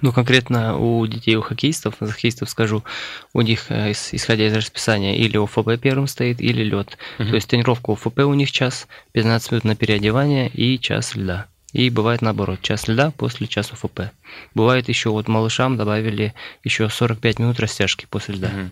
Ну, 0.00 0.12
конкретно 0.12 0.78
у 0.78 1.06
детей, 1.06 1.36
у 1.36 1.42
хоккеистов, 1.42 1.94
за 2.00 2.12
хоккеистов 2.12 2.48
скажу, 2.48 2.84
у 3.32 3.40
них, 3.40 3.66
э, 3.70 3.92
исходя 3.92 4.46
из 4.46 4.54
расписания, 4.54 5.16
или 5.16 5.36
ОФП 5.36 5.80
первым 5.80 6.06
стоит, 6.06 6.40
или 6.40 6.62
лед. 6.62 6.98
Угу. 7.18 7.28
То 7.28 7.34
есть 7.34 7.48
тренировка 7.48 7.92
ОФП 7.92 8.20
у 8.20 8.34
них 8.34 8.52
час, 8.52 8.86
15 9.12 9.50
минут 9.50 9.64
на 9.64 9.76
переодевание 9.76 10.48
и 10.48 10.78
час 10.78 11.16
льда. 11.16 11.46
И 11.72 11.90
бывает 11.90 12.22
наоборот, 12.22 12.62
час 12.62 12.88
льда 12.88 13.10
после 13.10 13.46
часа 13.46 13.76
ФП. 13.76 14.12
Бывает 14.54 14.88
еще 14.88 15.10
вот 15.10 15.28
малышам 15.28 15.76
добавили 15.76 16.32
еще 16.64 16.88
45 16.88 17.38
минут 17.40 17.60
растяжки 17.60 18.06
после 18.08 18.36
льда. 18.36 18.48
Угу. 18.48 18.70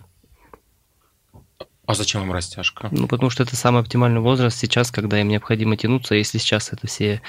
А 1.87 1.93
зачем 1.93 2.21
им 2.23 2.33
растяжка? 2.33 2.89
Ну, 2.91 3.07
потому 3.07 3.29
что 3.29 3.43
это 3.43 3.55
самый 3.55 3.81
оптимальный 3.81 4.19
возраст 4.19 4.57
сейчас, 4.57 4.91
когда 4.91 5.21
им 5.21 5.29
необходимо 5.29 5.77
тянуться. 5.77 6.15
Если 6.15 6.37
сейчас 6.37 6.73
это 6.73 6.85
все 6.85 7.21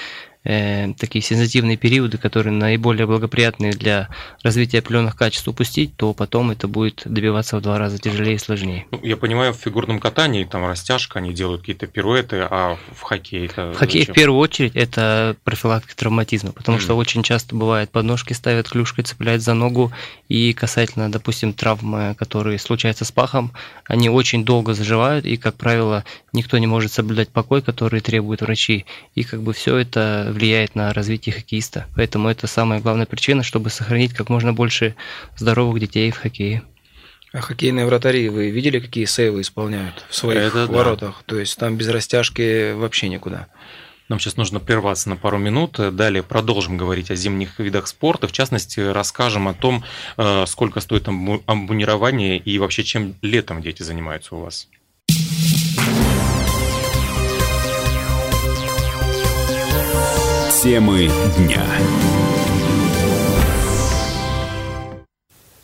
э, 0.45 0.93
такие 0.95 1.23
сенситивные 1.23 1.77
периоды, 1.77 2.19
которые 2.19 2.53
наиболее 2.53 3.07
благоприятные 3.07 3.73
для 3.73 4.09
развития 4.43 4.79
определенных 4.79 5.17
качеств 5.17 5.49
упустить, 5.49 5.97
то 5.97 6.15
потом 6.15 6.51
это 6.51 6.69
будет 6.69 7.03
добиваться 7.05 7.57
в 7.57 7.61
два 7.63 7.79
раза 7.79 7.99
тяжелее 7.99 8.37
и 8.37 8.39
сложнее. 8.39 8.87
Ну, 8.91 9.01
я 9.03 9.17
понимаю, 9.17 9.53
в 9.53 9.57
фигурном 9.57 10.01
катании 10.01 10.45
там 10.45 10.67
растяжка, 10.67 11.19
они 11.19 11.33
делают 11.33 11.63
какие-то 11.63 11.87
пируэты, 11.87 12.47
а 12.49 12.77
в 12.93 13.03
хоккее 13.03 13.47
это... 13.47 13.73
В 13.73 13.77
хоккее 13.77 14.05
в 14.05 14.13
первую 14.13 14.41
очередь 14.41 14.75
это 14.75 15.37
профилактика 15.45 15.97
травматизма, 15.97 16.53
потому 16.53 16.79
mm. 16.79 16.81
что 16.83 16.97
очень 16.97 17.23
часто 17.23 17.55
бывает 17.55 17.91
подножки 17.91 18.33
ставят 18.33 18.69
клюшкой, 18.69 19.05
цепляют 19.05 19.43
за 19.43 19.55
ногу, 19.55 19.93
и 20.29 20.53
касательно, 20.53 21.11
допустим, 21.11 21.53
травмы, 21.53 22.15
которые 22.19 22.59
случаются 22.59 23.05
с 23.05 23.13
пахом, 23.13 23.53
они 23.87 24.09
очень 24.11 24.45
долго 24.45 24.75
заживают, 24.75 25.25
и, 25.25 25.37
как 25.37 25.57
правило, 25.57 26.05
никто 26.33 26.59
не 26.59 26.67
может 26.67 26.93
соблюдать 26.93 27.29
покой, 27.29 27.63
который 27.63 28.01
требуют 28.01 28.43
врачи, 28.43 28.87
и 29.15 29.25
как 29.25 29.43
бы 29.43 29.53
все 29.53 29.77
это 29.77 30.28
влияет 30.33 30.75
на 30.75 30.93
развитие 30.93 31.35
хоккеиста. 31.35 31.87
Поэтому 31.97 32.29
это 32.29 32.47
самая 32.47 32.81
главная 32.81 33.07
причина, 33.07 33.43
чтобы 33.43 33.71
сохранить 33.71 34.15
как 34.15 34.29
можно 34.29 34.53
больше 34.53 34.95
здоровых 35.37 35.81
детей 35.81 36.11
в 36.11 36.19
хоккее. 36.19 36.63
А 37.33 37.41
хоккейные 37.41 37.85
вратари, 37.85 38.29
вы 38.29 38.51
видели, 38.51 38.79
какие 38.81 39.05
сейвы 39.05 39.43
исполняют 39.43 40.05
в 40.09 40.15
своих 40.15 40.41
это 40.41 40.67
воротах? 40.67 41.23
Да. 41.27 41.35
То 41.35 41.39
есть 41.39 41.59
там 41.59 41.77
без 41.77 41.89
растяжки 41.89 42.73
вообще 42.73 43.09
никуда. 43.09 43.49
Нам 44.09 44.19
сейчас 44.19 44.39
нужно 44.39 44.59
прерваться 44.59 45.11
на 45.11 45.17
пару 45.17 45.37
минут. 45.37 45.79
Далее 45.95 46.23
продолжим 46.23 46.79
говорить 46.79 47.11
о 47.11 47.15
зимних 47.15 47.59
видах 47.59 47.87
спорта. 47.87 48.27
В 48.27 48.33
частности, 48.33 48.81
расскажем 48.81 49.49
о 49.49 49.55
том, 49.55 49.85
э, 50.17 50.47
сколько 50.47 50.81
стоит 50.81 51.07
амбунирование 51.09 52.39
и 52.39 52.59
вообще 52.59 52.85
чем 52.85 53.17
летом 53.21 53.61
дети 53.61 53.83
занимаются 53.83 54.35
у 54.35 54.41
вас. 54.41 54.69
Темы 60.61 61.09
дня. 61.37 61.65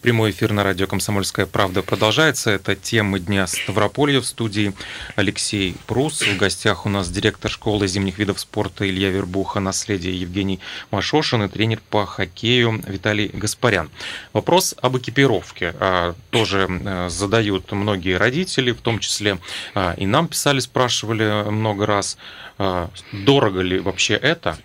Прямой 0.05 0.33
эфир 0.33 0.53
на 0.53 0.65
радио 0.65 0.87
«Комсомольская 0.87 1.47
правда» 1.47 1.81
продолжается. 1.81 2.51
Это 2.51 2.77
темы 2.77 3.21
дня 3.21 3.47
Ставрополья 3.47 4.21
в 4.21 4.27
студии 4.27 4.75
Алексей 5.17 5.77
Прус. 5.87 6.21
В 6.21 6.37
гостях 6.37 6.85
у 6.85 6.91
нас 6.91 7.09
директор 7.09 7.51
школы 7.51 7.89
зимних 7.89 8.19
видов 8.19 8.39
спорта 8.39 8.87
Илья 8.87 9.09
Вербуха, 9.09 9.61
наследие 9.61 10.21
Евгений 10.21 10.61
Машошин 10.91 11.45
и 11.45 11.49
тренер 11.49 11.81
по 11.89 12.05
хоккею 12.05 12.83
Виталий 12.87 13.29
Гаспарян. 13.29 13.89
Вопрос 14.35 14.75
об 14.83 14.99
экипировке 14.99 15.75
а, 15.81 16.15
тоже 16.29 17.09
задают 17.09 17.73
многие 17.73 18.19
родители, 18.19 18.73
в 18.73 18.83
том 18.83 18.99
числе 18.99 19.39
а, 19.75 19.95
и 19.97 20.05
нам 20.05 20.29
писали, 20.29 20.61
спрашивали 20.61 21.49
много 21.49 21.87
раз– 21.87 22.19
а, 22.59 22.91
дорого 23.13 23.61
ли 23.61 23.79
вообще 23.79 24.15
это? 24.15 24.57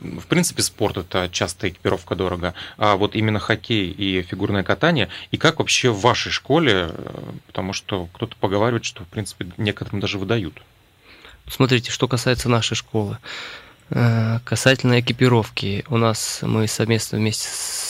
В 0.00 0.26
принципе, 0.26 0.62
спорт 0.62 0.96
это 0.96 1.28
часто 1.30 1.68
экипировка 1.68 2.14
дорого, 2.14 2.54
а 2.78 2.96
вот 2.96 3.14
именно 3.14 3.38
хоккей 3.38 3.90
и 3.90 4.22
фигурное 4.22 4.62
катание, 4.62 5.08
и 5.30 5.36
как 5.36 5.58
вообще 5.58 5.90
в 5.90 6.00
вашей 6.00 6.32
школе, 6.32 6.90
э, 6.90 7.32
потому 7.46 7.72
что 7.72 8.08
кто-то 8.12 8.34
поговаривает, 8.36 8.84
что, 8.84 9.04
в 9.04 9.08
принципе, 9.08 9.46
некоторым 9.58 10.00
даже 10.00 10.18
выдают. 10.18 10.62
Смотрите, 11.48 11.90
что 11.90 12.08
касается 12.08 12.48
нашей 12.48 12.76
школы. 12.76 13.18
Э, 13.90 14.38
касательно 14.44 15.00
экипировки, 15.00 15.84
у 15.88 15.96
нас 15.96 16.40
мы 16.42 16.66
совместно 16.66 17.18
вместе 17.18 17.48
с 17.48 17.89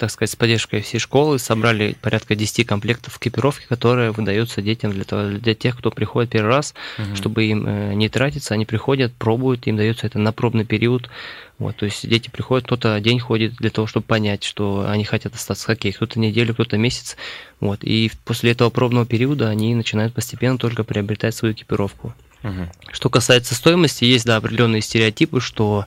так 0.00 0.10
сказать, 0.10 0.30
с 0.30 0.36
поддержкой 0.36 0.80
всей 0.80 0.98
школы 0.98 1.38
собрали 1.38 1.94
порядка 2.00 2.34
10 2.34 2.66
комплектов 2.66 3.18
экипировки, 3.18 3.66
которые 3.68 4.12
выдаются 4.12 4.62
детям 4.62 4.92
для, 4.92 5.04
того, 5.04 5.38
для 5.38 5.54
тех, 5.54 5.76
кто 5.76 5.90
приходит 5.90 6.30
первый 6.30 6.48
раз, 6.48 6.74
угу. 6.96 7.16
чтобы 7.16 7.44
им 7.44 7.66
э, 7.66 7.92
не 7.92 8.08
тратиться, 8.08 8.54
они 8.54 8.64
приходят, 8.64 9.12
пробуют, 9.12 9.66
им 9.66 9.76
дается 9.76 10.06
это 10.06 10.18
на 10.18 10.32
пробный 10.32 10.64
период. 10.64 11.10
Вот, 11.58 11.76
то 11.76 11.84
есть 11.84 12.08
дети 12.08 12.30
приходят, 12.30 12.64
кто-то 12.64 12.98
день 13.00 13.20
ходит 13.20 13.56
для 13.56 13.68
того, 13.68 13.86
чтобы 13.86 14.06
понять, 14.06 14.42
что 14.42 14.88
они 14.88 15.04
хотят 15.04 15.34
остаться 15.34 15.64
в 15.64 15.66
хоккее, 15.66 15.92
кто-то 15.92 16.18
неделю, 16.18 16.54
кто-то 16.54 16.78
месяц. 16.78 17.18
Вот, 17.60 17.84
и 17.84 18.10
после 18.24 18.52
этого 18.52 18.70
пробного 18.70 19.04
периода 19.04 19.50
они 19.50 19.74
начинают 19.74 20.14
постепенно 20.14 20.56
только 20.56 20.82
приобретать 20.82 21.34
свою 21.34 21.52
экипировку. 21.52 22.14
Угу. 22.42 22.92
Что 22.92 23.10
касается 23.10 23.54
стоимости, 23.54 24.04
есть 24.04 24.24
да, 24.24 24.36
определенные 24.36 24.80
стереотипы, 24.80 25.42
что 25.42 25.84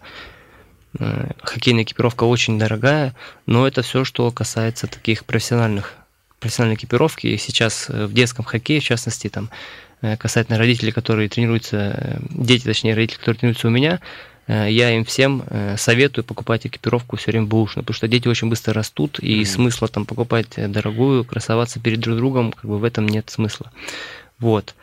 хоккейная 0.97 1.83
экипировка 1.83 2.23
очень 2.23 2.59
дорогая, 2.59 3.15
но 3.45 3.67
это 3.67 3.81
все, 3.81 4.03
что 4.03 4.29
касается 4.31 4.87
таких 4.87 5.25
профессиональных 5.25 5.95
профессиональной 6.43 6.75
экипировки. 6.75 7.27
И 7.27 7.37
сейчас 7.37 7.89
э, 7.89 8.05
в 8.05 8.13
детском 8.13 8.43
хоккее, 8.43 8.81
в 8.81 8.83
частности, 8.83 9.29
там, 9.29 9.49
э, 10.01 10.17
касательно 10.17 10.57
родителей, 10.57 10.91
которые 10.91 11.29
тренируются, 11.29 12.19
дети, 12.29 12.65
точнее, 12.65 12.95
родители, 12.95 13.17
которые 13.17 13.39
тренируются 13.39 13.67
у 13.67 13.71
меня, 13.71 13.99
я 14.45 14.91
им 14.91 15.05
всем 15.05 15.45
советую 15.77 16.25
покупать 16.25 16.67
экипировку 16.67 17.15
все 17.15 17.31
время 17.31 17.45
бэушную, 17.45 17.85
потому 17.85 17.95
что 17.95 18.09
дети 18.09 18.27
очень 18.27 18.49
быстро 18.49 18.73
растут, 18.73 19.17
и 19.19 19.39
mm-hmm. 19.39 19.45
смысла 19.45 19.87
там 19.87 20.05
покупать 20.05 20.55
дорогую, 20.57 21.23
красоваться 21.23 21.79
перед 21.79 22.01
друг 22.01 22.17
другом, 22.17 22.51
как 22.51 22.65
бы 22.65 22.77
в 22.77 22.83
этом 22.83 23.07
нет 23.07 23.29
смысла. 23.29 23.71
Вот. 24.39 24.75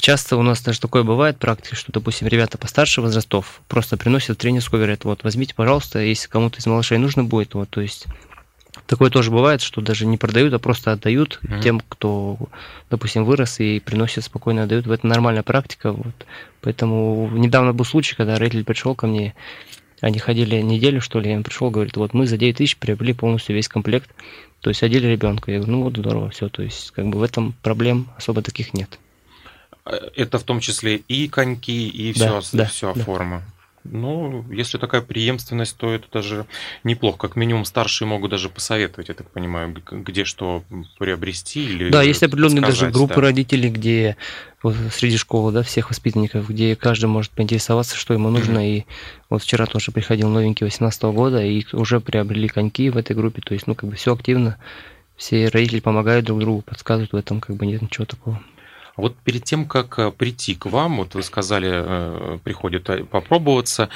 Часто 0.00 0.36
у 0.36 0.42
нас 0.42 0.62
даже 0.62 0.80
такое 0.80 1.02
бывает 1.02 1.38
практика, 1.38 1.76
что, 1.76 1.92
допустим, 1.92 2.28
ребята 2.28 2.56
постарше 2.56 3.02
возрастов 3.02 3.60
просто 3.68 3.96
приносят 3.96 4.36
в 4.36 4.40
тренерскую, 4.40 4.80
говорят, 4.80 5.04
вот, 5.04 5.24
возьмите, 5.24 5.54
пожалуйста, 5.54 5.98
если 5.98 6.28
кому-то 6.28 6.58
из 6.58 6.66
малышей 6.66 6.98
нужно 6.98 7.24
будет, 7.24 7.54
вот, 7.54 7.68
то 7.70 7.80
есть 7.80 8.06
Такое 8.86 9.10
тоже 9.10 9.30
бывает, 9.30 9.60
что 9.60 9.80
даже 9.80 10.06
не 10.06 10.16
продают, 10.16 10.54
а 10.54 10.58
просто 10.58 10.92
отдают 10.92 11.40
mm-hmm. 11.42 11.62
тем, 11.62 11.80
кто, 11.86 12.38
допустим, 12.90 13.24
вырос 13.24 13.60
и 13.60 13.80
приносит 13.80 14.24
спокойно 14.24 14.62
отдают. 14.62 14.86
Это 14.86 15.06
нормальная 15.06 15.42
практика. 15.42 15.92
Вот. 15.92 16.14
Поэтому 16.60 17.28
недавно 17.32 17.72
был 17.72 17.84
случай, 17.84 18.14
когда 18.14 18.38
родитель 18.38 18.64
пришел 18.64 18.94
ко 18.94 19.06
мне, 19.06 19.34
они 20.00 20.18
ходили 20.18 20.62
неделю, 20.62 21.00
что 21.00 21.20
ли, 21.20 21.28
я 21.30 21.36
им 21.36 21.42
пришел, 21.42 21.70
говорит, 21.70 21.96
вот 21.96 22.14
мы 22.14 22.26
за 22.26 22.36
9 22.36 22.56
тысяч 22.56 22.76
приобрели 22.76 23.12
полностью 23.12 23.54
весь 23.56 23.68
комплект, 23.68 24.10
то 24.60 24.70
есть 24.70 24.82
одели 24.82 25.06
ребенка. 25.06 25.50
Я 25.50 25.58
говорю, 25.58 25.72
ну 25.72 25.82
вот 25.82 25.96
здорово, 25.96 26.30
все, 26.30 26.48
то 26.48 26.62
есть 26.62 26.92
как 26.92 27.08
бы 27.08 27.18
в 27.18 27.22
этом 27.22 27.54
проблем 27.62 28.08
особо 28.16 28.42
таких 28.42 28.74
нет. 28.74 28.98
Это 30.16 30.38
в 30.38 30.42
том 30.42 30.60
числе 30.60 30.96
и 30.96 31.28
коньки, 31.28 31.88
и 31.88 32.12
все, 32.12 32.42
да, 32.52 32.66
все 32.66 32.92
да, 32.94 33.04
форма. 33.04 33.42
Ну, 33.90 34.44
если 34.52 34.76
такая 34.76 35.00
преемственность, 35.00 35.76
то 35.78 35.90
это 35.94 36.06
даже 36.12 36.46
неплохо. 36.84 37.16
Как 37.16 37.36
минимум 37.36 37.64
старшие 37.64 38.06
могут 38.06 38.30
даже 38.30 38.50
посоветовать, 38.50 39.08
я 39.08 39.14
так 39.14 39.30
понимаю, 39.30 39.74
где 39.90 40.24
что 40.24 40.62
приобрести 40.98 41.64
или 41.64 41.88
Да, 41.88 42.02
есть 42.02 42.22
определенные 42.22 42.60
даже 42.60 42.90
группы 42.90 43.14
да. 43.14 43.22
родителей, 43.22 43.70
где 43.70 44.16
среди 44.90 45.16
школы, 45.16 45.52
да, 45.52 45.62
всех 45.62 45.88
воспитанников, 45.88 46.50
где 46.50 46.76
каждый 46.76 47.06
может 47.06 47.30
поинтересоваться, 47.30 47.96
что 47.96 48.12
ему 48.12 48.28
нужно. 48.28 48.58
Mm-hmm. 48.58 48.78
И 48.78 48.86
вот 49.30 49.42
вчера 49.42 49.64
тоже 49.64 49.90
приходил 49.90 50.28
новенький 50.28 50.64
18 50.64 51.02
года, 51.04 51.42
и 51.42 51.64
уже 51.72 52.00
приобрели 52.00 52.48
коньки 52.48 52.90
в 52.90 52.96
этой 52.98 53.16
группе. 53.16 53.40
То 53.40 53.54
есть, 53.54 53.66
ну, 53.66 53.74
как 53.74 53.88
бы 53.88 53.96
все 53.96 54.12
активно. 54.12 54.58
Все 55.16 55.48
родители 55.48 55.80
помогают 55.80 56.26
друг 56.26 56.40
другу, 56.40 56.62
подсказывают 56.62 57.12
в 57.12 57.16
этом, 57.16 57.40
как 57.40 57.56
бы 57.56 57.64
нет 57.64 57.80
ничего 57.80 58.04
такого. 58.04 58.42
Вот 58.98 59.14
перед 59.16 59.44
тем, 59.44 59.64
как 59.64 59.96
э, 60.00 60.10
прийти 60.10 60.56
к 60.56 60.66
вам, 60.66 60.96
вот 60.96 61.14
вы 61.14 61.22
сказали, 61.22 61.70
э, 61.72 62.38
приходит 62.42 62.90
э, 62.90 63.04
попробоваться, 63.04 63.88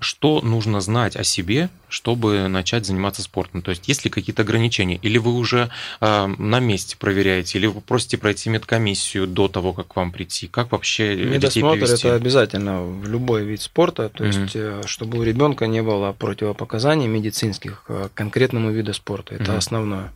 что 0.00 0.40
нужно 0.40 0.80
знать 0.80 1.14
о 1.14 1.22
себе, 1.22 1.70
чтобы 1.88 2.48
начать 2.48 2.84
заниматься 2.84 3.22
спортом? 3.22 3.62
То 3.62 3.70
есть 3.70 3.86
есть 3.86 4.04
ли 4.04 4.10
какие-то 4.10 4.42
ограничения? 4.42 4.96
Или 4.96 5.18
вы 5.18 5.32
уже 5.34 5.70
на 6.00 6.58
месте 6.58 6.96
проверяете? 6.96 7.58
Или 7.58 7.66
вы 7.66 7.80
просите 7.80 8.18
пройти 8.18 8.50
медкомиссию 8.50 9.26
до 9.26 9.46
того, 9.46 9.72
как 9.72 9.88
к 9.88 9.96
вам 9.96 10.10
прийти? 10.10 10.48
Как 10.48 10.72
вообще 10.72 11.14
Медосмотр 11.14 11.38
детей 11.38 11.62
привести? 11.62 12.08
это 12.08 12.16
обязательно 12.16 12.82
в 12.82 13.06
любой 13.06 13.44
вид 13.44 13.62
спорта, 13.62 14.08
то 14.08 14.24
есть 14.24 14.38
mm-hmm. 14.38 14.86
чтобы 14.86 15.18
у 15.18 15.22
ребенка 15.22 15.66
не 15.66 15.82
было 15.82 16.12
противопоказаний 16.12 17.06
медицинских 17.06 17.84
к 17.84 18.10
конкретному 18.14 18.70
виду 18.70 18.92
спорта. 18.94 19.36
Это 19.36 19.52
mm-hmm. 19.52 19.56
основное. 19.56 20.12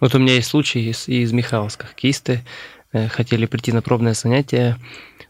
Вот 0.00 0.14
у 0.14 0.18
меня 0.18 0.34
есть 0.34 0.48
случай 0.48 0.90
из, 0.90 1.08
из 1.08 1.32
Михайловска. 1.32 1.86
Хоккеисты 1.86 2.42
Э, 2.42 2.73
хотели 3.08 3.46
прийти 3.46 3.72
на 3.72 3.82
пробное 3.82 4.14
занятие, 4.14 4.76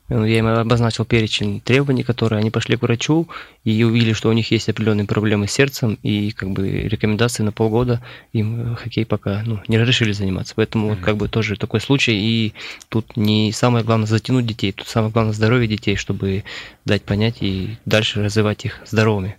э, 0.08 0.24
я 0.28 0.38
им 0.38 0.46
обозначил 0.46 1.04
перечень 1.04 1.60
требований, 1.60 2.02
которые 2.02 2.40
они 2.40 2.50
пошли 2.50 2.76
к 2.76 2.82
врачу 2.82 3.28
и 3.64 3.82
увидели, 3.84 4.12
что 4.12 4.28
у 4.28 4.32
них 4.32 4.50
есть 4.50 4.68
определенные 4.68 5.06
проблемы 5.06 5.48
с 5.48 5.52
сердцем, 5.52 5.98
и 6.02 6.30
как 6.32 6.50
бы 6.50 6.68
рекомендации 6.68 7.42
на 7.42 7.52
полгода 7.52 8.02
им 8.32 8.76
хоккей 8.76 9.06
пока 9.06 9.42
ну, 9.44 9.60
не 9.68 9.78
разрешили 9.78 10.12
заниматься. 10.12 10.54
Поэтому 10.56 10.92
mm-hmm. 10.92 11.00
как 11.00 11.16
бы 11.16 11.28
тоже 11.28 11.56
такой 11.56 11.80
случай, 11.80 12.14
и 12.14 12.54
тут 12.88 13.16
не 13.16 13.52
самое 13.52 13.84
главное 13.84 14.06
затянуть 14.06 14.46
детей, 14.46 14.72
тут 14.72 14.88
самое 14.88 15.12
главное 15.12 15.34
здоровье 15.34 15.68
детей, 15.68 15.96
чтобы 15.96 16.44
дать 16.84 17.02
понять 17.02 17.36
и 17.40 17.76
дальше 17.84 18.22
развивать 18.22 18.64
их 18.64 18.80
здоровыми. 18.86 19.36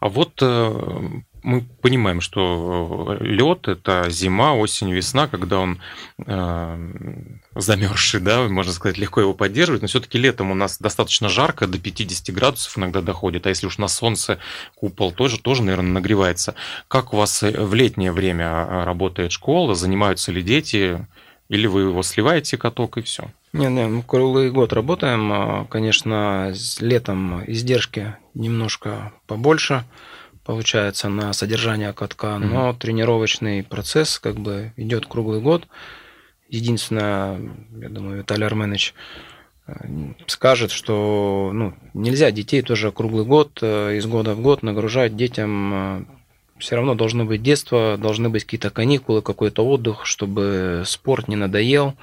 А 0.00 0.08
вот 0.08 0.40
э, 0.42 1.22
мы 1.42 1.62
понимаем, 1.82 2.20
что 2.20 3.16
э, 3.20 3.24
лед 3.24 3.68
это 3.68 4.06
зима, 4.08 4.54
осень, 4.54 4.92
весна, 4.92 5.28
когда 5.28 5.58
он 5.58 5.80
э, 6.26 6.78
замерзший, 7.54 8.20
да, 8.20 8.48
можно 8.48 8.72
сказать, 8.72 8.98
легко 8.98 9.20
его 9.20 9.34
поддерживать, 9.34 9.82
но 9.82 9.88
все-таки 9.88 10.18
летом 10.18 10.50
у 10.50 10.54
нас 10.54 10.78
достаточно 10.78 11.28
жарко, 11.28 11.66
до 11.66 11.78
50 11.78 12.34
градусов 12.34 12.78
иногда 12.78 13.00
доходит, 13.00 13.46
а 13.46 13.50
если 13.50 13.66
уж 13.66 13.78
на 13.78 13.88
солнце 13.88 14.38
купол 14.74 15.12
тоже, 15.12 15.38
тоже, 15.40 15.62
наверное, 15.62 15.92
нагревается. 15.92 16.54
Как 16.88 17.12
у 17.12 17.16
вас 17.16 17.42
в 17.42 17.74
летнее 17.74 18.12
время 18.12 18.44
а, 18.46 18.84
работает 18.84 19.32
школа, 19.32 19.74
занимаются 19.74 20.32
ли 20.32 20.42
дети, 20.42 21.06
или 21.48 21.66
вы 21.66 21.82
его 21.82 22.02
сливаете 22.02 22.56
каток 22.58 22.98
и 22.98 23.02
все? 23.02 23.30
Не, 23.52 23.66
не, 23.66 23.86
мы 23.86 24.02
круглый 24.02 24.50
год 24.50 24.72
работаем. 24.72 25.32
А, 25.32 25.66
конечно, 25.70 26.52
летом 26.80 27.42
издержки 27.46 28.16
немножко 28.34 29.12
побольше 29.26 29.84
получается 30.48 31.10
на 31.10 31.34
содержание 31.34 31.92
катка, 31.92 32.38
но 32.38 32.70
mm-hmm. 32.70 32.78
тренировочный 32.78 33.62
процесс 33.62 34.18
как 34.18 34.36
бы 34.36 34.72
идет 34.78 35.04
круглый 35.04 35.42
год. 35.42 35.68
Единственное, 36.48 37.38
я 37.78 37.90
думаю, 37.90 38.20
Виталий 38.20 38.46
Арменович 38.46 38.94
э, 39.66 39.74
скажет, 40.26 40.70
что 40.70 41.50
ну, 41.52 41.74
нельзя 41.92 42.30
детей 42.30 42.62
тоже 42.62 42.92
круглый 42.92 43.26
год, 43.26 43.58
э, 43.60 43.98
из 43.98 44.06
года 44.06 44.34
в 44.34 44.40
год 44.40 44.62
нагружать 44.62 45.16
детям. 45.16 45.74
Э, 45.74 46.04
Все 46.56 46.76
равно 46.76 46.94
должно 46.94 47.26
быть 47.26 47.42
детство, 47.42 47.98
должны 47.98 48.30
быть 48.30 48.44
какие-то 48.44 48.70
каникулы, 48.70 49.20
какой-то 49.20 49.66
отдых, 49.66 50.06
чтобы 50.06 50.82
спорт 50.86 51.28
не 51.28 51.36
надоел 51.36 51.94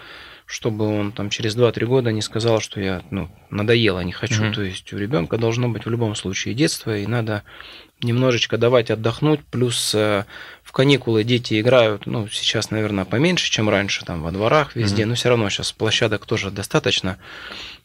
чтобы 0.46 0.88
он 0.88 1.12
там 1.12 1.30
через 1.30 1.56
2-3 1.58 1.86
года 1.86 2.12
не 2.12 2.22
сказал, 2.22 2.60
что 2.60 2.80
я 2.80 3.02
ну, 3.10 3.30
надоело, 3.50 4.02
не 4.02 4.12
хочу. 4.12 4.44
Mm-hmm. 4.44 4.54
То 4.54 4.62
есть 4.62 4.94
у 4.94 4.98
ребенка 4.98 5.38
должно 5.38 5.70
быть 5.70 5.86
в 5.86 5.90
любом 5.90 6.16
случае 6.16 6.54
детство, 6.54 6.96
и 6.96 7.08
надо 7.08 7.44
немножечко 8.02 8.58
давать 8.58 8.92
отдохнуть. 8.92 9.40
Плюс 9.46 9.96
э, 9.96 10.26
в 10.62 10.72
каникулы 10.72 11.24
дети 11.24 11.60
играют, 11.60 12.06
ну, 12.06 12.28
сейчас, 12.28 12.70
наверное, 12.70 13.06
поменьше, 13.06 13.50
чем 13.50 13.70
раньше, 13.70 14.06
там 14.06 14.22
во 14.22 14.32
дворах 14.32 14.76
везде, 14.76 15.04
mm-hmm. 15.04 15.08
но 15.08 15.16
все 15.16 15.30
равно 15.30 15.50
сейчас 15.50 15.72
площадок 15.72 16.26
тоже 16.26 16.52
достаточно. 16.52 17.18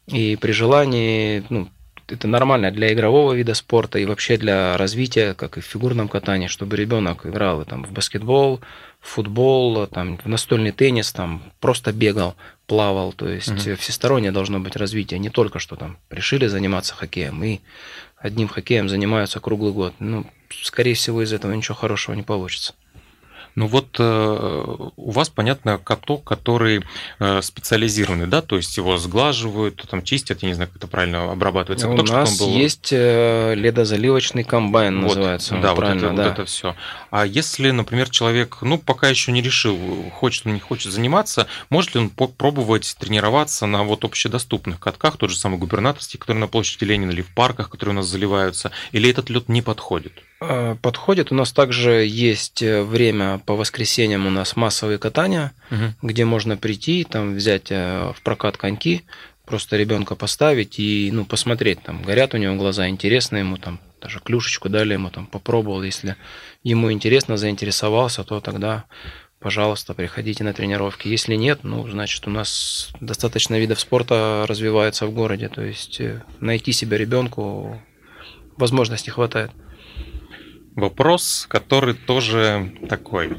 И 0.06 0.36
при 0.36 0.52
желании, 0.52 1.44
ну, 1.48 1.70
это 2.12 2.28
нормально 2.28 2.70
для 2.70 2.92
игрового 2.92 3.32
вида 3.32 3.54
спорта 3.54 3.98
и 3.98 4.04
вообще 4.04 4.36
для 4.36 4.76
развития, 4.76 5.34
как 5.34 5.58
и 5.58 5.60
в 5.60 5.64
фигурном 5.64 6.08
катании, 6.08 6.48
чтобы 6.48 6.76
ребенок 6.76 7.26
играл 7.26 7.64
там, 7.64 7.84
в 7.84 7.92
баскетбол, 7.92 8.60
в 9.00 9.08
футбол, 9.08 9.86
там, 9.86 10.18
в 10.18 10.26
настольный 10.26 10.72
теннис, 10.72 11.12
там, 11.12 11.42
просто 11.60 11.92
бегал, 11.92 12.36
плавал. 12.66 13.12
То 13.12 13.28
есть 13.28 13.66
угу. 13.66 13.76
всестороннее 13.76 14.32
должно 14.32 14.60
быть 14.60 14.76
развитие. 14.76 15.18
Не 15.18 15.30
только 15.30 15.58
что 15.58 15.76
там 15.76 15.98
решили 16.10 16.46
заниматься 16.46 16.94
хоккеем 16.94 17.42
и 17.44 17.60
одним 18.16 18.48
хоккеем 18.48 18.88
занимаются 18.88 19.40
круглый 19.40 19.72
год. 19.72 19.94
Ну, 19.98 20.26
скорее 20.62 20.94
всего, 20.94 21.22
из 21.22 21.32
этого 21.32 21.52
ничего 21.52 21.74
хорошего 21.74 22.14
не 22.14 22.22
получится. 22.22 22.74
Ну 23.54 23.66
вот 23.66 23.96
э, 23.98 24.76
у 24.96 25.10
вас, 25.10 25.28
понятно, 25.28 25.78
каток, 25.78 26.24
который 26.24 26.82
э, 27.18 27.42
специализированный, 27.42 28.26
да, 28.26 28.42
то 28.42 28.56
есть 28.56 28.76
его 28.76 28.96
сглаживают, 28.96 29.84
там 29.90 30.02
чистят, 30.02 30.42
я 30.42 30.48
не 30.48 30.54
знаю, 30.54 30.68
как 30.68 30.78
это 30.78 30.86
правильно 30.86 31.30
обрабатывается. 31.30 31.88
У 31.88 31.96
каток, 31.96 32.10
нас 32.10 32.38
был... 32.38 32.48
есть 32.48 32.90
э, 32.92 33.54
ледозаливочный 33.54 34.44
комбайн, 34.44 35.00
вот, 35.00 35.16
называется. 35.16 35.58
Да, 35.60 35.74
вот 35.74 35.84
это, 35.84 36.00
да. 36.00 36.10
вот 36.10 36.20
это 36.20 36.44
все. 36.44 36.74
А 37.10 37.26
если, 37.26 37.70
например, 37.70 38.08
человек, 38.10 38.58
ну, 38.62 38.78
пока 38.78 39.08
еще 39.08 39.32
не 39.32 39.42
решил, 39.42 39.78
хочет 40.12 40.46
он 40.46 40.54
не 40.54 40.60
хочет 40.60 40.92
заниматься, 40.92 41.46
может 41.70 41.94
ли 41.94 42.00
он 42.00 42.10
пробовать 42.10 42.96
тренироваться 42.98 43.66
на 43.66 43.82
вот 43.82 44.04
общедоступных 44.04 44.78
катках, 44.78 45.16
тот 45.16 45.30
же 45.30 45.36
самый 45.36 45.58
губернаторский, 45.58 46.18
который 46.18 46.38
на 46.38 46.48
площади 46.48 46.84
Ленина, 46.84 47.10
или 47.10 47.22
в 47.22 47.34
парках, 47.34 47.70
которые 47.70 47.94
у 47.94 47.96
нас 47.96 48.06
заливаются, 48.06 48.70
или 48.92 49.10
этот 49.10 49.30
лед 49.30 49.48
не 49.48 49.62
подходит? 49.62 50.12
Э, 50.40 50.74
подходит. 50.80 51.32
У 51.32 51.34
нас 51.34 51.52
также 51.52 52.06
есть 52.06 52.62
э, 52.62 52.82
время 52.82 53.42
по 53.44 53.56
воскресеньям 53.56 54.26
у 54.26 54.30
нас 54.30 54.56
массовые 54.56 54.98
катания, 54.98 55.52
угу. 55.70 56.08
где 56.08 56.24
можно 56.24 56.56
прийти, 56.56 57.04
там 57.04 57.34
взять 57.34 57.70
э, 57.70 58.12
в 58.16 58.22
прокат 58.22 58.56
коньки, 58.56 59.02
просто 59.44 59.76
ребенка 59.76 60.14
поставить 60.14 60.78
и 60.78 61.10
ну, 61.12 61.26
посмотреть, 61.26 61.82
там 61.82 62.02
горят 62.02 62.32
у 62.32 62.38
него 62.38 62.56
глаза, 62.56 62.88
интересно 62.88 63.36
ему, 63.36 63.58
там 63.58 63.80
даже 64.00 64.20
клюшечку 64.20 64.70
дали 64.70 64.94
ему, 64.94 65.10
там 65.10 65.26
попробовал, 65.26 65.82
если 65.82 66.16
ему 66.62 66.90
интересно, 66.90 67.36
заинтересовался, 67.36 68.24
то 68.24 68.40
тогда 68.40 68.84
пожалуйста, 69.40 69.94
приходите 69.94 70.44
на 70.44 70.52
тренировки. 70.52 71.08
Если 71.08 71.34
нет, 71.34 71.60
ну, 71.64 71.88
значит, 71.88 72.26
у 72.26 72.30
нас 72.30 72.90
достаточно 73.00 73.58
видов 73.58 73.80
спорта 73.80 74.44
развивается 74.46 75.06
в 75.06 75.12
городе, 75.12 75.48
то 75.48 75.62
есть 75.62 76.00
найти 76.40 76.72
себя 76.72 76.98
ребенку 76.98 77.82
возможности 78.58 79.08
хватает 79.08 79.50
вопрос, 80.80 81.46
который 81.48 81.94
тоже 81.94 82.72
такой 82.88 83.30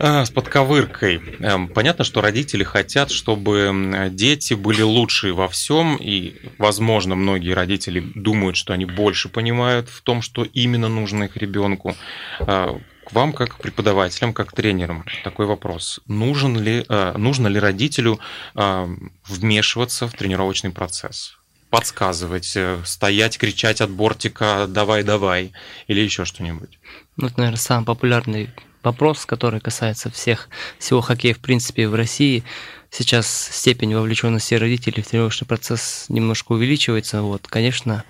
а, 0.00 0.24
с 0.24 0.30
подковыркой. 0.30 1.20
Эм, 1.40 1.68
понятно, 1.68 2.04
что 2.04 2.20
родители 2.20 2.62
хотят, 2.62 3.10
чтобы 3.10 4.10
дети 4.12 4.54
были 4.54 4.82
лучшие 4.82 5.32
во 5.32 5.48
всем, 5.48 5.96
и, 5.96 6.36
возможно, 6.58 7.16
многие 7.16 7.52
родители 7.52 8.00
думают, 8.14 8.56
что 8.56 8.72
они 8.72 8.84
больше 8.84 9.28
понимают 9.28 9.88
в 9.88 10.02
том, 10.02 10.22
что 10.22 10.44
именно 10.44 10.88
нужно 10.88 11.24
их 11.24 11.36
ребенку. 11.36 11.96
А, 12.40 12.78
к 13.04 13.12
вам, 13.12 13.32
как 13.32 13.58
преподавателям, 13.58 14.32
как 14.32 14.52
тренерам, 14.52 15.04
такой 15.24 15.46
вопрос. 15.46 16.00
Нужен 16.06 16.60
ли, 16.60 16.84
а, 16.88 17.16
нужно 17.16 17.48
ли 17.48 17.58
родителю 17.58 18.20
вмешиваться 18.54 20.06
в 20.06 20.12
тренировочный 20.12 20.70
процесс? 20.70 21.37
Подсказывать, 21.70 22.52
э, 22.56 22.80
стоять, 22.84 23.38
кричать 23.38 23.80
от 23.80 23.90
бортика 23.90 24.66
«давай, 24.68 25.02
давай» 25.02 25.52
или 25.86 26.00
еще 26.00 26.24
что-нибудь? 26.24 26.78
Ну, 27.16 27.26
это, 27.26 27.38
наверное, 27.38 27.58
самый 27.58 27.84
популярный 27.84 28.50
вопрос, 28.82 29.26
который 29.26 29.60
касается 29.60 30.10
всех, 30.10 30.48
всего 30.78 31.00
хоккея, 31.00 31.34
в 31.34 31.40
принципе, 31.40 31.88
в 31.88 31.94
России. 31.94 32.44
Сейчас 32.90 33.28
степень 33.52 33.94
вовлеченности 33.94 34.54
родителей 34.54 35.02
в 35.02 35.08
тренировочный 35.08 35.46
процесс 35.46 36.06
немножко 36.08 36.52
увеличивается. 36.52 37.22
Вот, 37.22 37.46
конечно, 37.46 38.04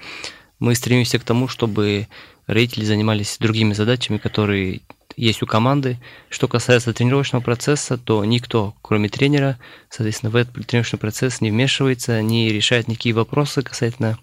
мы 0.61 0.75
стремимся 0.75 1.19
к 1.19 1.25
тому, 1.25 1.49
чтобы 1.49 2.07
родители 2.49 2.85
занимались 2.85 3.39
другими 3.39 3.75
задачами, 3.75 4.19
которые 4.19 4.81
есть 5.17 5.43
у 5.43 5.47
команды. 5.47 5.99
Что 6.31 6.49
касается 6.49 6.93
тренировочного 6.93 7.43
процесса, 7.43 7.97
то 7.99 8.25
никто, 8.25 8.75
кроме 8.83 9.09
тренера, 9.09 9.59
соответственно, 9.91 10.31
в 10.31 10.37
этот 10.37 10.67
тренировочный 10.67 10.99
процесс 10.99 11.41
не 11.41 11.51
вмешивается, 11.51 12.21
не 12.23 12.49
решает 12.49 12.89
никакие 12.89 13.15
вопросы 13.15 13.63
касательно 13.63 14.19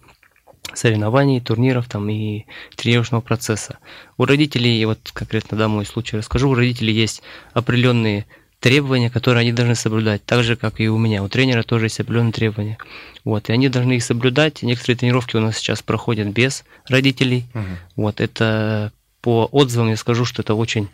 соревнований, 0.74 1.40
турниров 1.40 1.88
там, 1.88 2.10
и 2.10 2.46
тренировочного 2.76 3.22
процесса. 3.22 3.78
У 4.18 4.26
родителей, 4.26 4.84
вот 4.86 5.12
конкретно 5.14 5.58
да, 5.58 5.68
мой 5.68 5.86
случай 5.86 6.18
расскажу, 6.18 6.50
у 6.50 6.56
родителей 6.56 6.94
есть 6.94 7.22
определенные 7.54 8.26
требования, 8.65 9.12
которые 9.12 9.41
они 9.41 9.51
должны 9.51 9.75
соблюдать, 9.75 10.25
так 10.25 10.43
же, 10.43 10.56
как 10.56 10.80
и 10.80 10.89
у 10.89 10.97
меня. 10.97 11.21
У 11.21 11.30
тренера 11.30 11.62
тоже 11.62 11.86
есть 11.86 11.99
определенные 11.99 12.34
требования. 12.34 12.80
Вот, 13.23 13.47
и 13.47 13.54
они 13.54 13.69
должны 13.69 13.93
их 13.93 14.04
соблюдать. 14.04 14.63
Некоторые 14.63 14.97
тренировки 14.97 15.36
у 15.36 15.39
нас 15.39 15.58
сейчас 15.58 15.84
проходят 15.84 16.30
без 16.30 16.63
родителей. 16.88 17.45
Угу. 17.54 17.63
Вот, 17.97 18.21
это 18.21 18.91
по 19.21 19.47
отзывам 19.51 19.89
я 19.89 19.97
скажу, 19.97 20.25
что 20.25 20.41
это 20.41 20.56
очень 20.56 20.89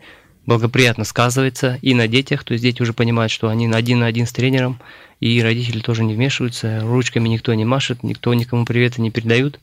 благоприятно 0.46 1.06
сказывается 1.06 1.80
и 1.82 1.94
на 1.94 2.10
детях, 2.10 2.44
то 2.44 2.52
есть 2.52 2.62
дети 2.62 2.82
уже 2.82 2.92
понимают, 2.92 3.32
что 3.32 3.48
они 3.48 3.72
один 3.72 4.00
на 4.00 4.08
один 4.08 4.28
с 4.28 4.34
тренером, 4.34 4.82
и 5.22 5.42
родители 5.42 5.80
тоже 5.80 6.04
не 6.04 6.14
вмешиваются, 6.14 6.82
ручками 6.82 7.30
никто 7.30 7.54
не 7.54 7.64
машет, 7.64 8.04
никто 8.04 8.34
никому 8.34 8.66
привета 8.66 9.02
не 9.02 9.12
передают. 9.12 9.62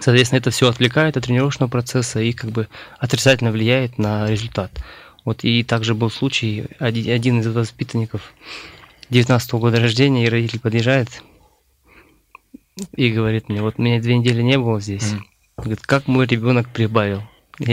Соответственно, 0.00 0.40
это 0.40 0.50
все 0.50 0.68
отвлекает 0.68 1.16
от 1.16 1.24
тренировочного 1.24 1.70
процесса 1.70 2.20
и 2.20 2.32
как 2.32 2.50
бы 2.50 2.68
отрицательно 2.98 3.52
влияет 3.52 3.96
на 3.96 4.28
результат. 4.28 4.70
Вот 5.26 5.42
и 5.42 5.64
также 5.64 5.96
был 5.96 6.08
случай, 6.08 6.66
один 6.78 7.40
из 7.40 7.48
воспитанников 7.48 8.32
19 9.10 9.50
-го 9.52 9.58
года 9.58 9.80
рождения, 9.80 10.24
и 10.24 10.28
родитель 10.28 10.60
подъезжает 10.60 11.22
и 12.94 13.10
говорит 13.10 13.48
мне, 13.48 13.60
вот 13.60 13.78
меня 13.78 14.00
две 14.00 14.16
недели 14.18 14.40
не 14.40 14.56
было 14.56 14.80
здесь. 14.80 15.14
Mm. 15.14 15.20
Говорит, 15.56 15.80
как 15.80 16.06
мой 16.06 16.26
ребенок 16.26 16.68
прибавил. 16.68 17.22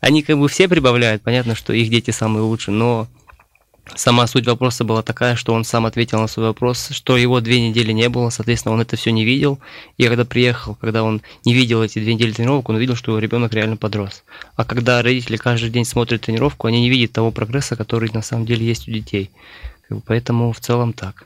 Они 0.00 0.22
как 0.22 0.38
бы 0.38 0.48
все 0.48 0.66
прибавляют, 0.66 1.22
понятно, 1.22 1.54
что 1.54 1.74
их 1.74 1.90
дети 1.90 2.12
самые 2.12 2.44
лучшие, 2.44 2.74
но 2.74 3.08
сама 3.94 4.26
суть 4.26 4.46
вопроса 4.46 4.84
была 4.84 5.02
такая, 5.02 5.36
что 5.36 5.52
он 5.52 5.64
сам 5.64 5.86
ответил 5.86 6.20
на 6.20 6.26
свой 6.26 6.46
вопрос, 6.46 6.88
что 6.90 7.16
его 7.16 7.40
две 7.40 7.60
недели 7.68 7.92
не 7.92 8.08
было, 8.08 8.30
соответственно, 8.30 8.74
он 8.74 8.80
это 8.80 8.96
все 8.96 9.10
не 9.12 9.24
видел. 9.24 9.58
И 9.98 10.06
когда 10.06 10.24
приехал, 10.24 10.74
когда 10.74 11.02
он 11.02 11.22
не 11.44 11.54
видел 11.54 11.82
эти 11.82 11.98
две 11.98 12.14
недели 12.14 12.32
тренировок, 12.32 12.68
он 12.68 12.76
увидел, 12.76 12.96
что 12.96 13.12
его 13.12 13.18
ребенок 13.18 13.52
реально 13.52 13.76
подрос. 13.76 14.24
А 14.56 14.64
когда 14.64 15.02
родители 15.02 15.36
каждый 15.36 15.70
день 15.70 15.84
смотрят 15.84 16.22
тренировку, 16.22 16.66
они 16.66 16.80
не 16.80 16.90
видят 16.90 17.12
того 17.12 17.30
прогресса, 17.30 17.76
который 17.76 18.10
на 18.12 18.22
самом 18.22 18.46
деле 18.46 18.66
есть 18.66 18.88
у 18.88 18.90
детей. 18.90 19.30
Поэтому 20.06 20.52
в 20.52 20.60
целом 20.60 20.92
так. 20.92 21.24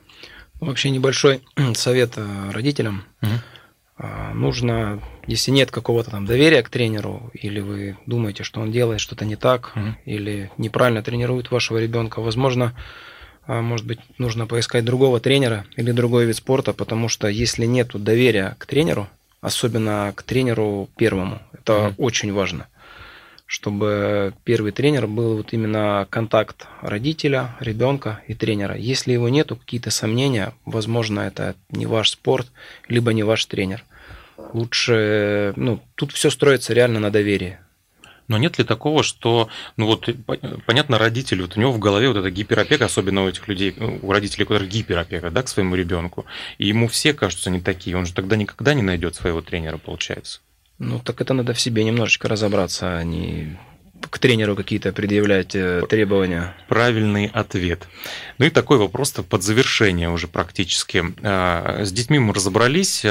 Вообще 0.59 0.89
небольшой 0.89 1.41
совет 1.73 2.13
э, 2.17 2.51
родителям. 2.51 3.03
Угу 3.21 3.31
нужно, 4.33 5.01
если 5.27 5.51
нет 5.51 5.71
какого-то 5.71 6.11
там 6.11 6.25
доверия 6.25 6.63
к 6.63 6.69
тренеру, 6.69 7.31
или 7.33 7.59
вы 7.59 7.97
думаете, 8.05 8.43
что 8.43 8.61
он 8.61 8.71
делает 8.71 9.01
что-то 9.01 9.25
не 9.25 9.35
так, 9.35 9.73
mm-hmm. 9.75 9.93
или 10.05 10.51
неправильно 10.57 11.03
тренирует 11.03 11.51
вашего 11.51 11.77
ребенка, 11.79 12.21
возможно, 12.21 12.73
а, 13.45 13.61
может 13.61 13.85
быть, 13.85 13.99
нужно 14.17 14.47
поискать 14.47 14.85
другого 14.85 15.19
тренера 15.19 15.65
или 15.75 15.91
другой 15.91 16.25
вид 16.25 16.37
спорта, 16.37 16.71
потому 16.71 17.09
что 17.09 17.27
если 17.27 17.65
нет 17.65 17.89
доверия 17.93 18.55
к 18.57 18.65
тренеру, 18.65 19.09
особенно 19.41 20.13
к 20.15 20.23
тренеру 20.23 20.87
первому, 20.95 21.41
это 21.51 21.73
mm-hmm. 21.73 21.95
очень 21.97 22.31
важно. 22.31 22.67
Чтобы 23.49 24.35
первый 24.43 24.71
тренер 24.71 25.07
был 25.07 25.37
вот 25.37 25.53
именно 25.53 26.05
контакт 26.11 26.67
родителя, 26.83 27.55
ребенка 27.59 28.21
и 28.27 28.35
тренера. 28.35 28.77
Если 28.77 29.11
его 29.11 29.27
нету, 29.27 29.55
какие-то 29.55 29.89
сомнения, 29.89 30.53
возможно, 30.65 31.21
это 31.21 31.55
не 31.71 31.87
ваш 31.87 32.11
спорт, 32.11 32.45
либо 32.87 33.11
не 33.11 33.23
ваш 33.23 33.43
тренер. 33.45 33.83
Лучше, 34.53 35.53
ну, 35.55 35.81
тут 35.95 36.11
все 36.11 36.29
строится 36.29 36.75
реально 36.75 36.99
на 36.99 37.09
доверии. 37.09 37.57
Но 38.27 38.37
нет 38.37 38.59
ли 38.59 38.63
такого, 38.63 39.01
что, 39.01 39.49
ну 39.77 39.87
вот, 39.87 40.07
понятно, 40.67 40.99
родитель, 40.99 41.41
вот 41.41 41.57
у 41.57 41.59
него 41.59 41.71
в 41.71 41.79
голове 41.79 42.07
вот 42.07 42.17
эта 42.17 42.29
гиперопека, 42.29 42.85
особенно 42.85 43.23
у 43.23 43.29
этих 43.29 43.47
людей, 43.47 43.73
у 43.79 44.11
родителей, 44.11 44.45
у 44.47 44.63
гиперопека, 44.63 45.31
да, 45.31 45.41
к 45.41 45.47
своему 45.47 45.73
ребенку, 45.73 46.27
и 46.59 46.67
ему 46.67 46.87
все 46.87 47.15
кажутся 47.15 47.49
не 47.49 47.61
такие, 47.61 47.97
он 47.97 48.05
же 48.05 48.13
тогда 48.13 48.35
никогда 48.35 48.75
не 48.75 48.83
найдет 48.83 49.15
своего 49.15 49.41
тренера, 49.41 49.79
получается. 49.79 50.41
Ну, 50.79 50.99
так 50.99 51.19
это 51.21 51.33
надо 51.33 51.53
в 51.53 51.59
себе 51.59 51.83
немножечко 51.83 52.27
разобраться, 52.27 52.97
а 52.97 53.03
не 53.03 53.57
к 54.09 54.17
тренеру 54.17 54.55
какие-то 54.55 54.93
предъявлять 54.93 55.53
э, 55.55 55.83
требования? 55.89 56.55
Правильный 56.69 57.25
ответ. 57.27 57.87
Ну 58.37 58.45
и 58.45 58.49
такой 58.49 58.77
вопрос-то 58.77 59.23
под 59.23 59.43
завершение 59.43 60.09
уже 60.09 60.27
практически. 60.27 61.03
А, 61.21 61.83
с 61.83 61.91
детьми 61.91 62.17
мы 62.17 62.33
разобрались. 62.33 63.05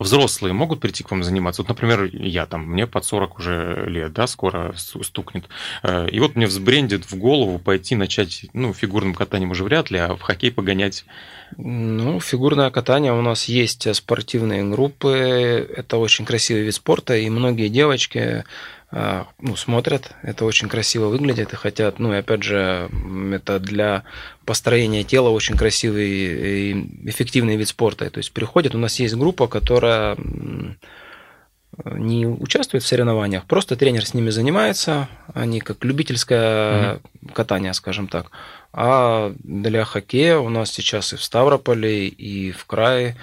Взрослые 0.00 0.54
могут 0.54 0.80
прийти 0.80 1.04
к 1.04 1.10
вам 1.10 1.22
заниматься? 1.22 1.60
Вот, 1.60 1.68
например, 1.68 2.04
я 2.04 2.46
там, 2.46 2.66
мне 2.66 2.86
под 2.86 3.04
40 3.04 3.38
уже 3.38 3.84
лет, 3.86 4.14
да, 4.14 4.26
скоро 4.26 4.74
стукнет. 4.74 5.44
А, 5.82 6.06
и 6.06 6.18
вот 6.20 6.36
мне 6.36 6.46
взбрендит 6.46 7.04
в 7.04 7.16
голову 7.16 7.58
пойти 7.58 7.96
начать, 7.96 8.46
ну, 8.54 8.72
фигурным 8.72 9.14
катанием 9.14 9.50
уже 9.50 9.62
вряд 9.62 9.90
ли, 9.90 9.98
а 9.98 10.16
в 10.16 10.22
хоккей 10.22 10.52
погонять 10.52 11.04
ну, 11.56 12.20
фигурное 12.20 12.70
катание 12.70 13.12
у 13.12 13.22
нас 13.22 13.44
есть 13.44 13.94
спортивные 13.94 14.64
группы. 14.64 15.68
Это 15.76 15.96
очень 15.96 16.24
красивый 16.24 16.62
вид 16.62 16.74
спорта, 16.74 17.16
и 17.16 17.28
многие 17.28 17.68
девочки 17.68 18.44
ну, 18.92 19.54
смотрят, 19.56 20.12
это 20.22 20.44
очень 20.44 20.68
красиво 20.68 21.06
выглядит 21.06 21.52
и 21.52 21.56
хотят, 21.56 22.00
ну 22.00 22.12
и 22.12 22.16
опять 22.16 22.42
же, 22.42 22.90
это 23.32 23.60
для 23.60 24.02
построения 24.44 25.04
тела 25.04 25.28
очень 25.28 25.56
красивый 25.56 26.08
и 26.08 27.08
эффективный 27.08 27.56
вид 27.56 27.68
спорта. 27.68 28.10
То 28.10 28.18
есть 28.18 28.32
приходят, 28.32 28.74
у 28.74 28.78
нас 28.78 28.98
есть 28.98 29.14
группа, 29.14 29.46
которая 29.46 30.16
не 31.84 32.26
участвует 32.26 32.82
в 32.82 32.86
соревнованиях, 32.86 33.44
просто 33.44 33.76
тренер 33.76 34.04
с 34.04 34.14
ними 34.14 34.30
занимается, 34.30 35.08
они 35.34 35.60
как 35.60 35.84
любительское 35.84 36.94
угу. 36.94 37.32
катание, 37.32 37.72
скажем 37.74 38.08
так. 38.08 38.30
А 38.72 39.32
для 39.38 39.84
хоккея 39.84 40.38
у 40.38 40.48
нас 40.48 40.70
сейчас 40.70 41.12
и 41.12 41.16
в 41.16 41.22
Ставрополе, 41.22 42.08
и 42.08 42.52
в 42.52 42.66
крае 42.66 43.16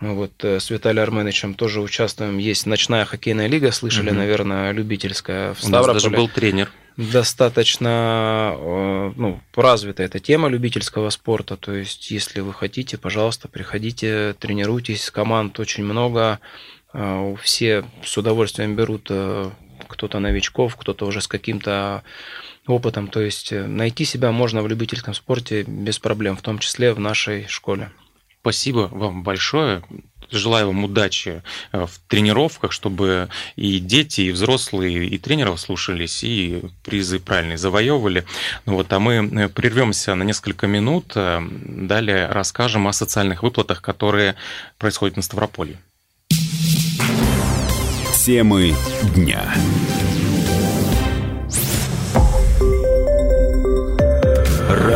мы 0.00 0.14
вот 0.14 0.44
э, 0.44 0.60
с 0.60 0.70
Виталием 0.70 1.02
Арменовичем 1.02 1.54
тоже 1.54 1.80
участвуем. 1.80 2.38
Есть 2.38 2.66
ночная 2.66 3.04
хоккейная 3.04 3.48
лига, 3.48 3.72
слышали, 3.72 4.10
угу. 4.10 4.18
наверное, 4.18 4.70
любительская 4.70 5.54
в 5.54 5.58
Ставрополе. 5.60 5.90
У 5.90 5.94
нас 5.94 6.02
даже 6.02 6.14
был 6.14 6.28
тренер. 6.28 6.70
Достаточно 6.96 8.54
э, 8.56 9.12
ну, 9.16 9.40
развита 9.54 10.04
эта 10.04 10.20
тема 10.20 10.48
любительского 10.48 11.10
спорта. 11.10 11.56
То 11.56 11.72
есть, 11.72 12.10
если 12.10 12.40
вы 12.40 12.52
хотите, 12.54 12.96
пожалуйста, 12.96 13.48
приходите, 13.48 14.34
тренируйтесь. 14.38 15.10
Команд 15.10 15.58
очень 15.58 15.84
много. 15.84 16.38
Э, 16.92 17.34
все 17.42 17.84
с 18.04 18.16
удовольствием 18.16 18.76
берут 18.76 19.10
кто-то 19.88 20.18
новичков, 20.20 20.76
кто-то 20.76 21.06
уже 21.06 21.20
с 21.20 21.26
каким-то 21.26 22.04
опытом. 22.68 23.08
То 23.08 23.20
есть 23.20 23.50
найти 23.50 24.04
себя 24.04 24.30
можно 24.30 24.62
в 24.62 24.68
любительском 24.68 25.14
спорте 25.14 25.62
без 25.62 25.98
проблем, 25.98 26.36
в 26.36 26.42
том 26.42 26.58
числе 26.58 26.92
в 26.92 27.00
нашей 27.00 27.48
школе. 27.48 27.90
Спасибо 28.48 28.88
вам 28.90 29.24
большое. 29.24 29.82
Желаю 30.30 30.68
вам 30.68 30.84
удачи 30.84 31.42
э, 31.70 31.84
в 31.84 31.98
тренировках, 32.08 32.72
чтобы 32.72 33.28
и 33.56 33.78
дети, 33.78 34.22
и 34.22 34.30
взрослые, 34.30 35.06
и 35.06 35.18
тренеров 35.18 35.60
слушались, 35.60 36.24
и 36.24 36.62
призы 36.82 37.18
правильные 37.18 37.58
завоевывали. 37.58 38.24
Ну 38.64 38.76
вот, 38.76 38.90
а 38.90 39.00
мы 39.00 39.16
э, 39.16 39.48
прервемся 39.50 40.14
на 40.14 40.22
несколько 40.22 40.66
минут. 40.66 41.12
Э, 41.14 41.42
далее 41.50 42.28
расскажем 42.28 42.88
о 42.88 42.94
социальных 42.94 43.42
выплатах, 43.42 43.82
которые 43.82 44.34
происходят 44.78 45.16
на 45.16 45.22
Ставрополье. 45.22 45.78
Темы 48.24 48.74
дня. 49.14 49.44